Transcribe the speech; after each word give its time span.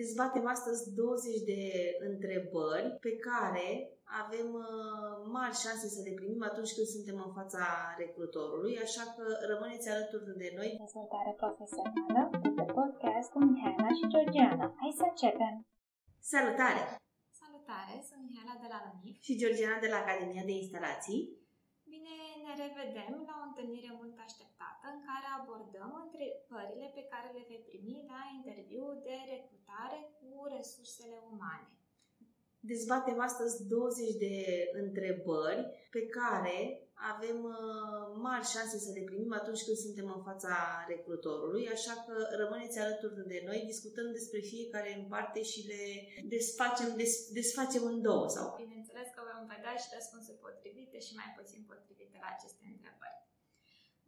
Dezbatem 0.00 0.46
astăzi 0.54 0.82
20 0.94 1.40
de 1.52 1.62
întrebări 2.10 2.88
pe 3.06 3.12
care 3.26 3.66
avem 4.24 4.48
uh, 4.66 5.12
mari 5.36 5.60
șanse 5.62 5.86
să 5.96 6.00
le 6.06 6.12
primim 6.18 6.42
atunci 6.50 6.74
când 6.76 6.88
suntem 6.94 7.16
în 7.26 7.32
fața 7.38 7.64
recrutorului, 8.02 8.74
așa 8.86 9.04
că 9.14 9.24
rămâneți 9.50 9.88
alături 9.94 10.24
de 10.42 10.50
noi. 10.58 10.70
Dezvoltare 10.86 11.32
profesională 11.42 12.22
de 12.58 12.66
podcast 12.78 13.28
cu 13.32 13.38
Mihaela 13.48 13.90
și 13.98 14.10
Georgiana. 14.14 14.66
Hai 14.80 14.92
să 15.00 15.04
începem! 15.12 15.54
Salutare! 16.32 16.82
Salutare, 17.40 17.94
sunt 18.08 18.20
Mihaela 18.26 18.56
de 18.62 18.68
la 18.72 18.78
LANIF 18.84 19.16
și 19.26 19.38
Georgiana 19.40 19.78
de 19.84 19.90
la 19.92 19.98
Academia 20.02 20.44
de 20.48 20.54
Instalații. 20.62 21.20
Bine 22.52 22.64
ne 22.64 22.72
revedem 22.72 23.14
la 23.28 23.34
o 23.42 23.46
întâlnire 23.50 23.90
mult 24.00 24.16
așteptată 24.26 24.84
în 24.92 24.98
care 25.08 25.26
abordăm 25.38 25.92
întrebările 26.04 26.88
pe 26.96 27.04
care 27.12 27.28
le 27.36 27.46
vei 27.48 27.62
primi 27.68 28.08
la 28.12 28.20
interviu 28.36 28.84
de 29.06 29.16
recrutare 29.32 29.98
cu 30.18 30.30
resursele 30.56 31.18
umane. 31.32 31.68
Dezbatem 32.70 33.18
astăzi 33.28 33.56
20 33.68 34.14
de 34.24 34.36
întrebări 34.82 35.62
pe 35.94 36.02
care 36.16 36.56
avem 37.12 37.38
uh, 37.56 38.04
mari 38.26 38.50
șanse 38.52 38.76
să 38.86 38.90
le 38.96 39.02
primim 39.10 39.32
atunci 39.40 39.64
când 39.66 39.78
suntem 39.84 40.06
în 40.16 40.22
fața 40.28 40.54
recrutorului, 40.92 41.64
așa 41.76 41.94
că 42.04 42.14
rămâneți 42.42 42.78
alături 42.78 43.14
de 43.32 43.40
noi, 43.48 43.70
discutăm 43.72 44.08
despre 44.18 44.40
fiecare 44.52 44.90
în 44.98 45.04
parte 45.14 45.40
și 45.50 45.60
le 45.70 45.82
desfacem, 46.34 46.88
des, 47.00 47.12
desfacem 47.40 47.84
în 47.92 47.98
două. 48.08 48.26
Sau... 48.34 48.46
Bineînțeles 48.66 49.08
că 49.14 49.20
vom 49.30 49.44
vedea 49.54 49.74
și 49.82 49.94
răspunsuri 49.98 50.42
potrivite 50.46 50.98
și 51.06 51.12
mai 51.20 51.30
puțin 51.38 51.60
potrivite 51.70 52.16
la 52.24 52.28
aceste 52.34 52.64
întrebări. 52.74 53.20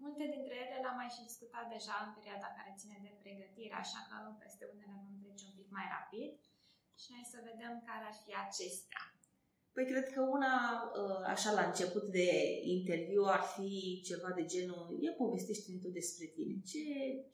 Multe 0.04 0.24
dintre 0.34 0.54
ele 0.64 0.76
le-am 0.82 0.98
mai 1.00 1.10
și 1.14 1.26
discutat 1.28 1.66
deja 1.76 1.96
în 2.04 2.10
perioada 2.16 2.48
care 2.58 2.78
ține 2.80 2.98
de 3.06 3.12
pregătire, 3.22 3.74
așa 3.84 4.00
că 4.08 4.16
peste 4.42 4.64
unele 4.72 4.94
vom 5.06 5.16
trece 5.24 5.44
un 5.50 5.54
pic 5.58 5.68
mai 5.78 5.86
rapid 5.96 6.30
și 7.00 7.08
hai 7.14 7.32
să 7.34 7.38
vedem 7.50 7.72
care 7.88 8.04
ar 8.10 8.16
fi 8.24 8.32
acestea. 8.46 9.04
Păi 9.74 9.86
cred 9.90 10.06
că 10.14 10.20
una, 10.36 10.54
uh, 11.00 11.22
așa 11.34 11.50
la 11.58 11.64
început 11.70 12.04
de 12.18 12.28
interviu, 12.76 13.22
ar 13.36 13.44
fi 13.54 13.70
ceva 14.08 14.30
de 14.38 14.44
genul 14.54 14.82
ia 15.04 15.12
povestește-mi 15.22 15.82
tu 15.84 15.88
despre 16.00 16.26
tine. 16.36 16.54
Ce, 16.70 16.84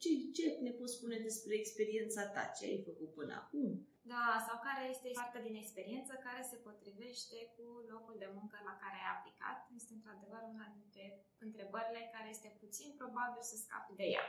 ce, 0.01 0.09
ce 0.37 0.45
ne 0.65 0.71
poți 0.79 0.95
spune 0.97 1.17
despre 1.27 1.53
experiența 1.55 2.23
ta? 2.33 2.43
Ce 2.57 2.63
ai 2.65 2.87
făcut 2.89 3.09
până 3.19 3.33
acum? 3.41 3.67
Da, 4.13 4.25
sau 4.47 4.57
care 4.67 4.83
este 4.93 5.09
parte 5.19 5.39
din 5.47 5.55
experiență 5.63 6.13
care 6.27 6.41
se 6.51 6.57
potrivește 6.67 7.37
cu 7.55 7.65
locul 7.93 8.15
de 8.23 8.29
muncă 8.37 8.57
la 8.69 8.75
care 8.81 8.97
ai 8.99 9.11
aplicat. 9.15 9.57
Este 9.79 9.91
într-adevăr 9.97 10.41
una 10.53 10.67
dintre 10.77 11.03
întrebările 11.45 12.01
care 12.15 12.29
este 12.35 12.49
puțin 12.63 12.89
probabil 13.01 13.41
să 13.49 13.55
scapi 13.57 13.99
de 14.01 14.07
ea. 14.15 14.25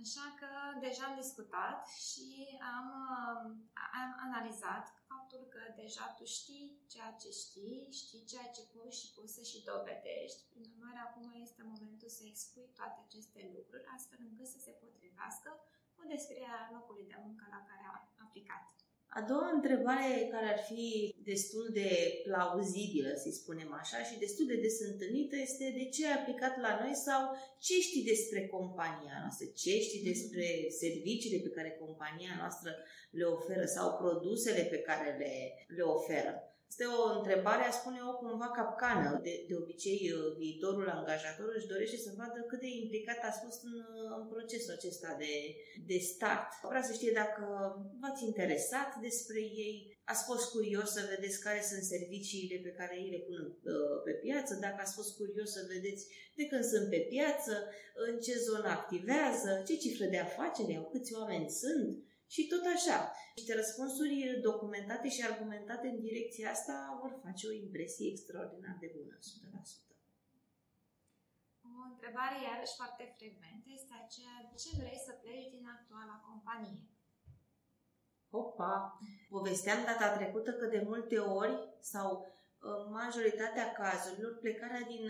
Așa 0.00 0.26
că 0.40 0.50
deja 0.86 1.04
am 1.06 1.16
discutat 1.22 1.88
și 2.08 2.58
am, 2.76 2.88
am 4.02 4.10
analizat 4.26 4.86
faptul 5.10 5.42
că 5.54 5.62
deja 5.82 6.06
tu 6.18 6.24
știi 6.24 6.66
ceea 6.92 7.12
ce 7.20 7.30
știi, 7.42 7.88
știi 8.00 8.24
ceea 8.24 8.48
ce 8.56 8.62
poți 8.74 8.98
și 9.00 9.12
poți 9.16 9.34
să 9.36 9.42
și 9.50 9.64
dovedești. 9.70 10.40
Prin 10.50 10.64
urmare, 10.72 10.98
acum 11.02 11.24
este 11.46 11.62
momentul 11.72 12.08
să 12.08 12.22
expui 12.24 12.68
toate 12.78 12.98
aceste 13.06 13.40
lucruri, 13.56 13.88
astfel 13.96 14.18
încât 14.28 14.46
să 14.54 14.58
se 14.58 14.72
potrivească 14.82 15.50
cu 15.94 16.02
descrierea 16.06 16.70
locului 16.76 17.06
de 17.12 17.18
muncă 17.24 17.44
la 17.50 17.60
care 17.68 17.84
am 17.90 17.96
aplicat. 18.24 18.81
A 19.14 19.20
doua 19.28 19.50
întrebare 19.54 20.28
care 20.30 20.46
ar 20.54 20.60
fi 20.70 21.14
destul 21.24 21.68
de 21.72 21.88
plauzibilă, 22.22 23.12
să 23.16 23.30
spunem 23.30 23.72
așa, 23.80 23.98
și 24.08 24.18
destul 24.18 24.46
de 24.46 24.56
des 24.56 24.80
întâlnită 24.80 25.36
este 25.36 25.74
de 25.78 25.84
ce 25.84 26.06
ai 26.06 26.18
aplicat 26.20 26.60
la 26.60 26.78
noi 26.82 26.94
sau 26.94 27.20
ce 27.58 27.74
știi 27.80 28.04
despre 28.04 28.46
compania 28.46 29.16
noastră, 29.20 29.46
ce 29.46 29.80
știi 29.80 30.02
despre 30.02 30.46
serviciile 30.82 31.38
pe 31.42 31.54
care 31.56 31.78
compania 31.80 32.32
noastră 32.38 32.70
le 33.10 33.24
oferă 33.24 33.64
sau 33.64 33.96
produsele 33.96 34.62
pe 34.62 34.78
care 34.78 35.16
le, 35.18 35.34
le 35.76 35.82
oferă. 35.82 36.51
Este 36.72 36.88
o 37.02 37.02
întrebare, 37.18 37.62
aș 37.64 37.74
spune 37.80 37.98
eu, 38.00 38.12
cumva 38.22 38.50
capcană. 38.60 39.10
De, 39.26 39.34
de 39.48 39.54
obicei, 39.62 40.02
uh, 40.10 40.36
viitorul 40.42 40.88
angajator 40.98 41.50
își 41.54 41.70
dorește 41.72 41.98
să 42.06 42.10
vadă 42.20 42.38
cât 42.50 42.60
de 42.64 42.70
implicat 42.82 43.20
a 43.22 43.32
fost 43.44 43.60
în, 43.70 43.76
uh, 44.00 44.10
în 44.20 44.26
procesul 44.32 44.72
acesta 44.78 45.10
de, 45.22 45.34
de 45.90 45.98
start. 46.10 46.50
Vrea 46.72 46.84
să 46.88 46.92
știe 46.92 47.12
dacă 47.22 47.42
v-ați 48.00 48.24
interesat 48.30 48.90
despre 49.06 49.40
ei, 49.64 49.76
ați 50.12 50.24
fost 50.30 50.44
curios 50.54 50.88
să 50.96 51.10
vedeți 51.12 51.42
care 51.46 51.60
sunt 51.70 51.82
serviciile 51.94 52.56
pe 52.66 52.76
care 52.78 52.94
ei 53.02 53.10
le 53.14 53.22
pun 53.28 53.40
uh, 53.44 53.96
pe 54.06 54.14
piață, 54.24 54.52
dacă 54.66 54.78
ați 54.80 54.96
fost 54.98 55.12
curios 55.20 55.50
să 55.56 55.70
vedeți 55.74 56.02
de 56.38 56.44
când 56.50 56.64
sunt 56.72 56.86
pe 56.90 57.00
piață, 57.12 57.54
în 58.06 58.14
ce 58.24 58.34
zonă 58.48 58.68
activează, 58.78 59.50
ce 59.66 59.74
cifre 59.84 60.06
de 60.14 60.18
afaceri 60.18 60.76
au, 60.76 60.88
câți 60.92 61.14
oameni 61.20 61.50
sunt, 61.62 61.88
și 62.34 62.42
tot 62.52 62.64
așa. 62.76 62.98
Niște 63.36 63.52
răspunsuri 63.60 64.16
documentate 64.48 65.08
și 65.14 65.28
argumentate 65.30 65.86
în 65.88 65.98
direcția 66.08 66.50
asta 66.50 66.76
vor 67.00 67.12
face 67.24 67.42
o 67.46 67.58
impresie 67.64 68.10
extraordinar 68.10 68.76
de 68.80 68.88
bună, 68.96 69.14
100%. 69.18 69.22
O 71.80 71.82
întrebare 71.92 72.36
iarăși 72.48 72.78
foarte 72.80 73.04
frecventă 73.16 73.68
este 73.78 73.94
aceea 74.04 74.36
de 74.48 74.54
ce 74.62 74.70
vrei 74.80 75.00
să 75.06 75.12
pleci 75.22 75.52
din 75.54 75.66
actuala 75.76 76.16
companie? 76.28 76.82
Opa! 78.40 78.74
Povesteam 79.34 79.80
data 79.90 80.16
trecută 80.16 80.50
că 80.52 80.66
de 80.66 80.82
multe 80.90 81.18
ori 81.18 81.54
sau 81.80 82.06
majoritatea 83.00 83.72
cazurilor, 83.72 84.38
plecarea 84.38 84.82
din, 84.92 85.04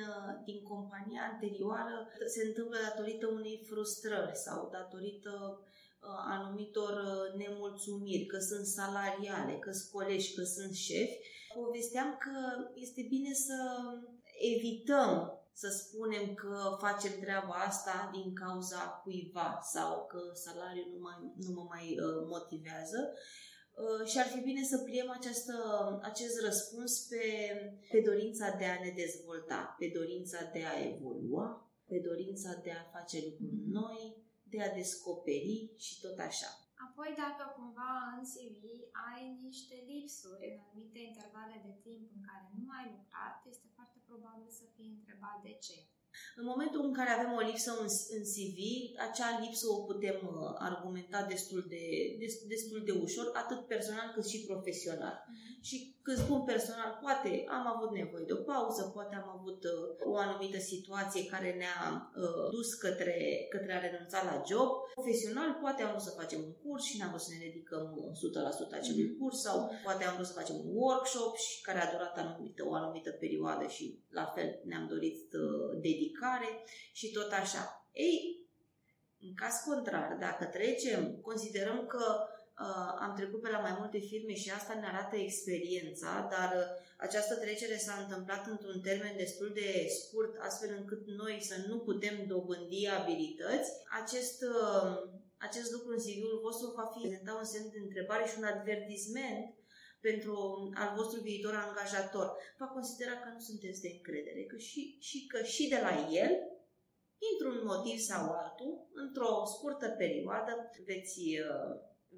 din 0.45 0.63
compania 0.63 1.23
anterioară 1.33 1.97
se 2.35 2.43
întâmplă 2.47 2.77
datorită 2.89 3.27
unei 3.27 3.65
frustrări 3.69 4.37
sau 4.37 4.69
datorită 4.71 5.33
Uh, 5.61 5.82
anumitor 6.09 6.93
uh, 6.93 7.39
nemulțumiri, 7.41 8.27
că 8.27 8.39
sunt 8.39 8.67
salariale, 8.67 9.59
că 9.59 9.71
sunt 9.73 9.91
colegi, 9.91 10.35
că 10.35 10.43
sunt 10.43 10.75
șefi, 10.75 11.19
povesteam 11.55 12.17
că 12.19 12.35
este 12.75 13.07
bine 13.09 13.33
să 13.35 13.59
evităm 14.57 15.37
să 15.55 15.69
spunem 15.69 16.35
că 16.35 16.77
facem 16.79 17.13
treaba 17.21 17.55
asta 17.69 18.11
din 18.13 18.35
cauza 18.35 19.01
cuiva 19.03 19.59
sau 19.75 20.07
că 20.07 20.21
salariul 20.35 20.91
nu, 20.95 21.01
mai, 21.01 21.19
nu 21.37 21.53
mă 21.53 21.65
mai 21.69 21.99
uh, 21.99 22.27
motivează. 22.29 23.13
Și 24.05 24.19
ar 24.19 24.27
fi 24.27 24.41
bine 24.41 24.65
să 24.65 24.79
pliem 24.79 25.11
această, 25.11 25.55
acest 26.03 26.41
răspuns 26.41 27.07
pe, 27.11 27.25
pe 27.91 28.01
dorința 28.01 28.55
de 28.59 28.65
a 28.65 28.85
ne 28.85 28.93
dezvolta, 28.97 29.77
pe 29.79 29.91
dorința 29.95 30.39
de 30.53 30.63
a 30.65 30.87
evolua, 30.93 31.73
pe 31.87 31.99
dorința 32.09 32.61
de 32.63 32.71
a 32.71 32.91
face 32.99 33.17
lucruri 33.25 33.61
noi, 33.81 34.23
de 34.53 34.61
a 34.63 34.75
descoperi 34.81 35.59
și 35.85 35.95
tot 36.05 36.19
așa. 36.29 36.51
Apoi, 36.87 37.11
dacă 37.23 37.45
cumva 37.59 37.93
în 38.17 38.25
CV 38.33 38.63
ai 39.11 39.23
niște 39.47 39.77
lipsuri 39.91 40.45
în 40.53 40.59
anumite 40.65 41.01
intervale 41.11 41.57
de 41.67 41.75
timp 41.87 42.05
în 42.17 42.23
care 42.29 42.47
nu 42.59 42.65
ai 42.79 42.87
lucrat, 42.97 43.37
este 43.53 43.69
foarte 43.77 43.99
probabil 44.09 44.51
să 44.61 44.65
fii 44.75 44.95
întrebat 44.97 45.39
de 45.47 45.55
ce. 45.67 45.79
În 46.41 46.45
momentul 46.53 46.81
în 46.85 46.93
care 46.99 47.11
avem 47.11 47.33
o 47.39 47.47
lipsă 47.51 47.71
în, 47.85 47.89
în 48.17 48.23
CV, 48.33 48.59
acea 49.09 49.31
lipsă 49.45 49.67
o 49.75 49.79
putem 49.91 50.19
uh, 50.25 50.55
argumenta 50.69 51.21
destul 51.33 51.61
de, 51.75 51.85
destul 52.55 52.81
de 52.89 52.95
ușor, 53.05 53.27
atât 53.43 53.61
personal 53.73 54.07
cât 54.15 54.27
și 54.33 54.45
profesional. 54.51 55.17
Mm-hmm. 55.23 55.61
Și 55.69 55.77
când 56.05 56.19
spun 56.19 56.41
personal, 56.53 56.91
poate 57.05 57.31
am 57.57 57.65
avut 57.75 57.91
nevoie 58.01 58.25
de 58.27 58.33
o 58.39 58.43
pauză, 58.53 58.83
poate 58.97 59.15
am 59.15 59.29
avut 59.39 59.61
uh, 59.65 60.11
o 60.11 60.17
anumită 60.17 60.59
situație 60.59 61.31
care 61.35 61.51
ne-a 61.63 61.81
uh, 62.25 62.51
dus 62.57 62.75
către, 62.85 63.47
către 63.55 63.73
a 63.75 63.85
renunța 63.87 64.19
la 64.31 64.43
job. 64.51 64.69
Profesional, 64.99 65.51
poate 65.63 65.83
am 65.83 65.91
vrut 65.93 66.07
să 66.09 66.19
facem 66.21 66.41
un 66.49 66.55
curs 66.63 66.83
și 66.85 66.99
n-am 66.99 67.13
vrut 67.13 67.27
să 67.27 67.33
ne 67.33 67.45
dedicăm 67.47 67.87
100% 68.75 68.79
acelui 68.79 69.07
mm-hmm. 69.07 69.19
curs 69.19 69.39
sau 69.47 69.57
poate 69.87 70.03
am 70.05 70.15
vrut 70.15 70.27
să 70.31 70.39
facem 70.41 70.57
un 70.65 70.69
workshop 70.85 71.33
și 71.37 71.63
care 71.67 71.79
a 71.81 71.91
durat 71.93 72.15
anumită, 72.19 72.61
o 72.67 72.75
anumită 72.75 73.11
perioadă 73.11 73.67
și 73.67 73.85
la 74.19 74.25
fel 74.35 74.49
ne-am 74.65 74.87
dorit 74.93 75.23
uh, 75.43 75.81
dedicare 76.03 76.65
și 76.93 77.11
tot 77.11 77.33
așa. 77.33 77.89
Ei, 77.93 78.47
în 79.21 79.35
caz 79.35 79.55
contrar, 79.67 80.17
dacă 80.21 80.45
trecem, 80.45 81.17
considerăm 81.21 81.87
că 81.87 82.27
Uh, 82.61 82.93
am 83.05 83.13
trecut 83.17 83.41
pe 83.43 83.51
la 83.51 83.59
mai 83.67 83.77
multe 83.79 83.99
filme 83.99 84.35
și 84.35 84.51
asta 84.51 84.75
ne 84.75 84.87
arată 84.87 85.17
experiența, 85.17 86.29
dar 86.35 86.51
uh, 86.61 86.67
această 86.97 87.35
trecere 87.35 87.77
s-a 87.77 87.97
întâmplat 88.03 88.47
într-un 88.47 88.81
termen 88.81 89.17
destul 89.17 89.51
de 89.55 89.69
scurt, 89.99 90.33
astfel 90.49 90.71
încât 90.79 91.03
noi 91.07 91.37
să 91.51 91.57
nu 91.69 91.79
putem 91.79 92.17
dobândi 92.27 92.89
abilități. 93.01 93.71
Acest, 94.03 94.39
uh, 94.43 95.11
acest 95.37 95.73
lucru 95.73 95.91
în 95.93 96.03
CV-ul 96.05 96.41
vostru 96.43 96.67
va 96.77 96.91
fi 96.93 96.99
prezenta 97.01 97.33
un 97.35 97.49
semn 97.53 97.71
de 97.73 97.81
întrebare 97.87 98.25
și 98.27 98.39
un 98.39 98.45
advertisment 98.55 99.55
pentru 100.09 100.35
al 100.83 100.91
vostru 100.97 101.21
viitor 101.21 101.55
angajator. 101.55 102.29
Va 102.59 102.67
considera 102.67 103.15
că 103.23 103.29
nu 103.33 103.41
sunteți 103.41 103.81
de 103.85 103.91
încredere 103.97 104.43
că 104.51 104.57
și, 104.57 104.97
și 105.09 105.27
că 105.27 105.43
și 105.43 105.69
de 105.69 105.79
la 105.87 105.93
el 106.23 106.33
într-un 107.31 107.59
motiv 107.71 107.99
sau 108.11 108.23
altul, 108.43 108.73
într-o 109.05 109.33
scurtă 109.55 109.89
perioadă, 110.03 110.53
veți 110.87 111.21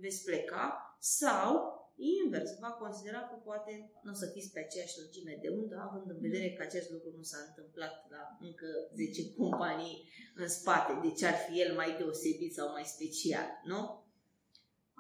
veți 0.01 0.25
pleca 0.25 0.97
sau 0.99 1.83
invers, 1.97 2.51
va 2.59 2.73
considera 2.85 3.21
că 3.31 3.35
poate 3.35 3.73
nu 4.03 4.11
o 4.11 4.15
să 4.15 4.27
fiți 4.35 4.53
pe 4.53 4.61
aceeași 4.61 4.99
lungime 5.01 5.39
de 5.43 5.49
undă, 5.49 5.77
având 5.89 6.11
în 6.11 6.21
vedere 6.21 6.53
că 6.53 6.63
acest 6.63 6.91
lucru 6.91 7.11
nu 7.17 7.23
s-a 7.23 7.39
întâmplat 7.49 7.95
la 8.15 8.23
încă 8.41 8.67
10 8.95 9.33
companii 9.39 10.09
în 10.35 10.49
spate, 10.49 10.93
deci 11.07 11.23
ar 11.23 11.37
fi 11.45 11.61
el 11.61 11.75
mai 11.75 11.97
deosebit 11.99 12.55
sau 12.55 12.71
mai 12.71 12.85
special, 12.85 13.47
nu? 13.65 14.04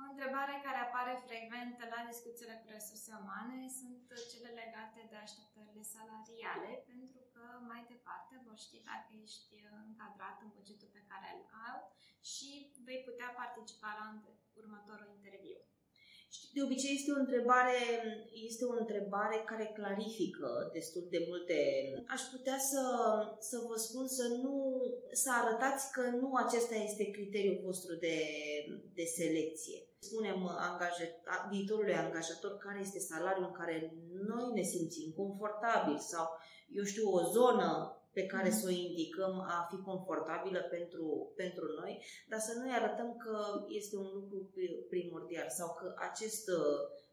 O 0.00 0.02
întrebare 0.12 0.54
care 0.66 0.80
apare 0.82 1.14
frecvent 1.28 1.76
la 1.94 2.00
discuțiile 2.10 2.56
cu 2.62 2.68
resurse 2.76 3.10
umane 3.22 3.58
sunt 3.78 4.04
cele 4.30 4.50
legate 4.62 5.00
de 5.10 5.16
așteptările 5.20 5.84
salariale, 5.96 6.70
pentru 6.90 7.20
că 7.32 7.44
mai 7.70 7.82
departe 7.92 8.34
vor 8.46 8.56
ști 8.64 8.78
dacă 8.90 9.10
ești 9.24 9.54
încadrat 9.84 10.36
în 10.44 10.50
bugetul 10.56 10.90
pe 10.96 11.06
care 11.10 11.28
îl 11.36 11.42
au 11.68 11.78
și 12.32 12.50
vei 12.86 13.00
putea 13.08 13.30
participa 13.42 13.90
la 14.00 14.06
următorul 14.60 15.08
interviu. 15.16 15.58
De 16.52 16.62
obicei 16.62 16.94
este 16.94 17.12
o 17.12 17.22
întrebare, 17.24 17.78
este 18.50 18.64
o 18.64 18.78
întrebare 18.78 19.42
care 19.50 19.72
clarifică 19.78 20.70
destul 20.72 21.06
de 21.10 21.24
multe. 21.28 21.58
Aș 22.06 22.22
putea 22.34 22.58
să, 22.58 22.82
să 23.38 23.56
vă 23.68 23.76
spun 23.76 24.06
să 24.08 24.26
nu 24.42 24.54
să 25.12 25.30
arătați 25.32 25.92
că 25.92 26.00
nu 26.00 26.34
acesta 26.34 26.74
este 26.74 27.10
criteriul 27.10 27.60
vostru 27.64 27.94
de, 27.94 28.16
de 28.94 29.04
selecție. 29.04 29.83
Spunem 30.06 30.38
angaja, 30.68 31.06
viitorului 31.50 32.02
angajator 32.04 32.56
care 32.56 32.78
este 32.80 32.98
salariul 32.98 33.46
în 33.46 33.52
care 33.60 33.76
noi 34.30 34.50
ne 34.54 34.62
simțim 34.62 35.12
confortabil 35.16 35.98
sau, 35.98 36.26
eu 36.78 36.84
știu, 36.84 37.06
o 37.18 37.20
zonă 37.36 37.68
pe 38.12 38.26
care 38.26 38.50
să 38.50 38.64
o 38.66 38.70
indicăm 38.70 39.34
a 39.56 39.66
fi 39.70 39.76
confortabilă 39.90 40.60
pentru, 40.74 41.32
pentru 41.36 41.64
noi, 41.80 41.92
dar 42.30 42.40
să 42.46 42.52
nu-i 42.58 42.78
arătăm 42.80 43.16
că 43.24 43.36
este 43.68 43.96
un 43.96 44.10
lucru 44.18 44.38
primordial 44.88 45.48
sau 45.58 45.68
că 45.78 45.94
acest 46.08 46.44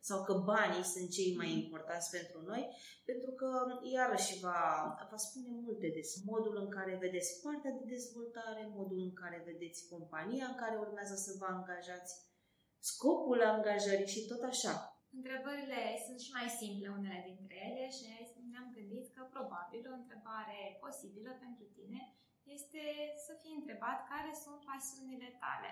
sau 0.10 0.24
că 0.28 0.34
banii 0.34 0.92
sunt 0.94 1.10
cei 1.18 1.32
mai 1.40 1.50
importanți 1.64 2.08
pentru 2.18 2.40
noi, 2.50 2.64
pentru 3.06 3.32
că 3.40 3.50
iarăși 3.98 4.40
va, 4.46 4.62
va 5.12 5.20
spune 5.28 5.52
multe 5.66 5.88
despre 6.00 6.22
modul 6.32 6.56
în 6.64 6.70
care 6.78 7.04
vedeți 7.06 7.42
partea 7.44 7.72
de 7.80 7.86
dezvoltare, 7.96 8.74
modul 8.80 9.00
în 9.08 9.14
care 9.22 9.48
vedeți 9.50 9.88
compania 9.92 10.46
în 10.50 10.58
care 10.62 10.76
urmează 10.86 11.16
să 11.26 11.32
vă 11.40 11.48
angajați, 11.50 12.14
scopul 12.90 13.40
angajării 13.54 14.14
și 14.16 14.26
tot 14.30 14.42
așa. 14.52 14.76
Întrebările 15.18 15.82
sunt 16.06 16.20
și 16.26 16.32
mai 16.38 16.48
simple 16.62 16.88
unele 16.98 17.22
dintre 17.30 17.58
ele 17.70 17.86
și 17.96 18.04
ne-am 18.52 18.70
gândit 18.78 19.06
că 19.16 19.22
probabil 19.36 19.84
o 19.92 20.00
întrebare 20.02 20.60
posibilă 20.84 21.32
pentru 21.44 21.66
tine 21.78 22.02
este 22.58 22.84
să 23.26 23.32
fii 23.42 23.58
întrebat 23.60 24.00
care 24.12 24.32
sunt 24.44 24.60
pasiunile 24.72 25.30
tale. 25.44 25.72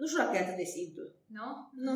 Nu 0.00 0.06
știu 0.06 0.20
dacă 0.22 0.34
e 0.36 0.44
atât 0.44 0.58
de 0.62 0.68
simplu. 0.76 1.04
Nu? 1.38 1.48
Nu. 1.86 1.94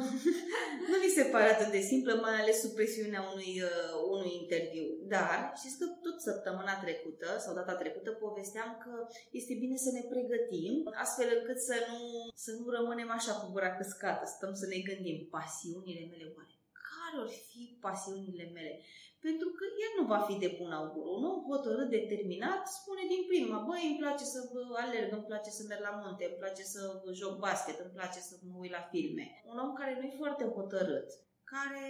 nu 0.91 0.97
mi 1.05 1.15
se 1.19 1.25
pare 1.33 1.49
atât 1.51 1.71
de 1.77 1.83
simplu, 1.91 2.11
mai 2.27 2.37
ales 2.41 2.57
sub 2.61 2.73
presiunea 2.79 3.23
unui, 3.33 3.53
uh, 3.71 3.93
unui 4.15 4.33
interviu. 4.43 4.87
Dar 5.15 5.37
știți 5.59 5.79
că 5.81 5.87
tot 6.05 6.17
săptămâna 6.29 6.75
trecută 6.85 7.29
sau 7.45 7.53
data 7.59 7.75
trecută 7.83 8.11
povesteam 8.25 8.71
că 8.85 8.93
este 9.41 9.55
bine 9.63 9.77
să 9.85 9.91
ne 9.97 10.05
pregătim 10.13 10.75
astfel 11.05 11.29
încât 11.39 11.59
să 11.71 11.77
nu, 11.89 12.01
să 12.45 12.51
nu 12.59 12.65
rămânem 12.77 13.11
așa 13.19 13.33
cu 13.39 13.47
gura 13.55 13.71
căscată, 13.79 14.25
stăm 14.27 14.53
să 14.63 14.67
ne 14.73 14.79
gândim 14.89 15.19
pasiunile 15.37 16.05
mele 16.13 16.27
oare. 16.37 16.55
Care 16.89 17.17
ar 17.25 17.31
fi 17.48 17.48
pasiunile 17.81 18.51
mele? 18.55 18.81
pentru 19.27 19.49
că 19.57 19.65
el 19.85 19.93
nu 19.99 20.05
va 20.13 20.21
fi 20.29 20.35
de 20.45 20.51
bun 20.59 20.71
augur. 20.73 21.05
Un 21.17 21.25
om 21.31 21.39
hotărât, 21.51 21.89
determinat, 21.91 22.63
spune 22.79 23.03
din 23.13 23.23
prima, 23.31 23.59
băi, 23.69 23.83
îmi 23.89 24.01
place 24.03 24.25
să 24.25 24.39
alerg, 24.85 25.13
îmi 25.13 25.29
place 25.31 25.51
să 25.51 25.63
merg 25.69 25.83
la 25.89 26.01
munte, 26.03 26.25
îmi 26.25 26.41
place 26.43 26.63
să 26.63 26.81
joc 27.13 27.39
basket, 27.39 27.79
îmi 27.79 27.97
place 27.99 28.21
să 28.29 28.35
mă 28.51 28.57
uit 28.59 28.71
la 28.71 28.89
filme. 28.93 29.25
Un 29.51 29.59
om 29.59 29.73
care 29.73 29.93
nu 29.99 30.07
e 30.07 30.23
foarte 30.23 30.45
hotărât, 30.45 31.09
care 31.45 31.85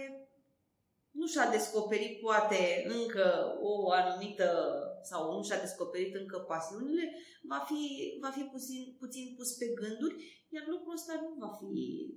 nu 1.11 1.25
și-a 1.27 1.49
descoperit 1.49 2.19
poate 2.19 2.61
încă 2.97 3.57
o 3.61 3.91
anumită 3.91 4.47
sau 5.03 5.21
nu 5.35 5.43
și-a 5.43 5.59
descoperit 5.59 6.15
încă 6.15 6.37
pasiunile, 6.39 7.05
va 7.43 7.59
fi, 7.69 7.81
va 8.21 8.29
fi 8.29 8.43
puțin, 8.53 8.95
puțin 8.99 9.33
pus 9.37 9.51
pe 9.53 9.65
gânduri, 9.65 10.15
iar 10.49 10.63
lucrul 10.67 10.93
ăsta 10.93 11.13
nu 11.21 11.45
va 11.45 11.51
fi 11.59 11.73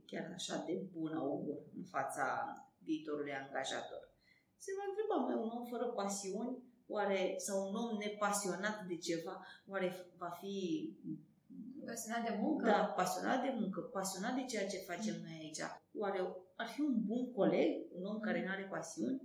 chiar 0.06 0.30
așa 0.34 0.62
de 0.66 0.74
bun 0.92 1.12
augur 1.12 1.58
în 1.76 1.84
fața 1.84 2.26
viitorului 2.84 3.40
angajator 3.42 4.12
se 4.64 4.76
va 4.78 4.84
întreba, 4.88 5.16
mai 5.26 5.36
un 5.44 5.50
om 5.58 5.64
fără 5.74 5.86
pasiuni, 6.00 6.54
oare, 6.96 7.20
sau 7.46 7.56
un 7.68 7.74
om 7.82 7.90
nepasionat 8.04 8.76
de 8.90 8.96
ceva, 9.06 9.34
oare 9.70 9.88
va 10.22 10.30
fi 10.40 10.54
Pasionat 11.92 12.22
de 12.28 12.34
muncă? 12.44 12.64
Da, 12.72 12.82
pasionat 13.00 13.40
de 13.46 13.52
muncă, 13.60 13.80
pasionat 13.98 14.34
de 14.38 14.44
ceea 14.50 14.70
ce 14.72 14.88
facem 14.90 15.16
noi 15.24 15.36
aici. 15.42 15.62
Oare 16.02 16.20
ar 16.62 16.68
fi 16.74 16.80
un 16.90 16.96
bun 17.08 17.22
coleg, 17.38 17.70
un 17.98 18.04
om 18.12 18.18
care 18.26 18.40
nu 18.44 18.50
are 18.54 18.66
pasiuni? 18.76 19.18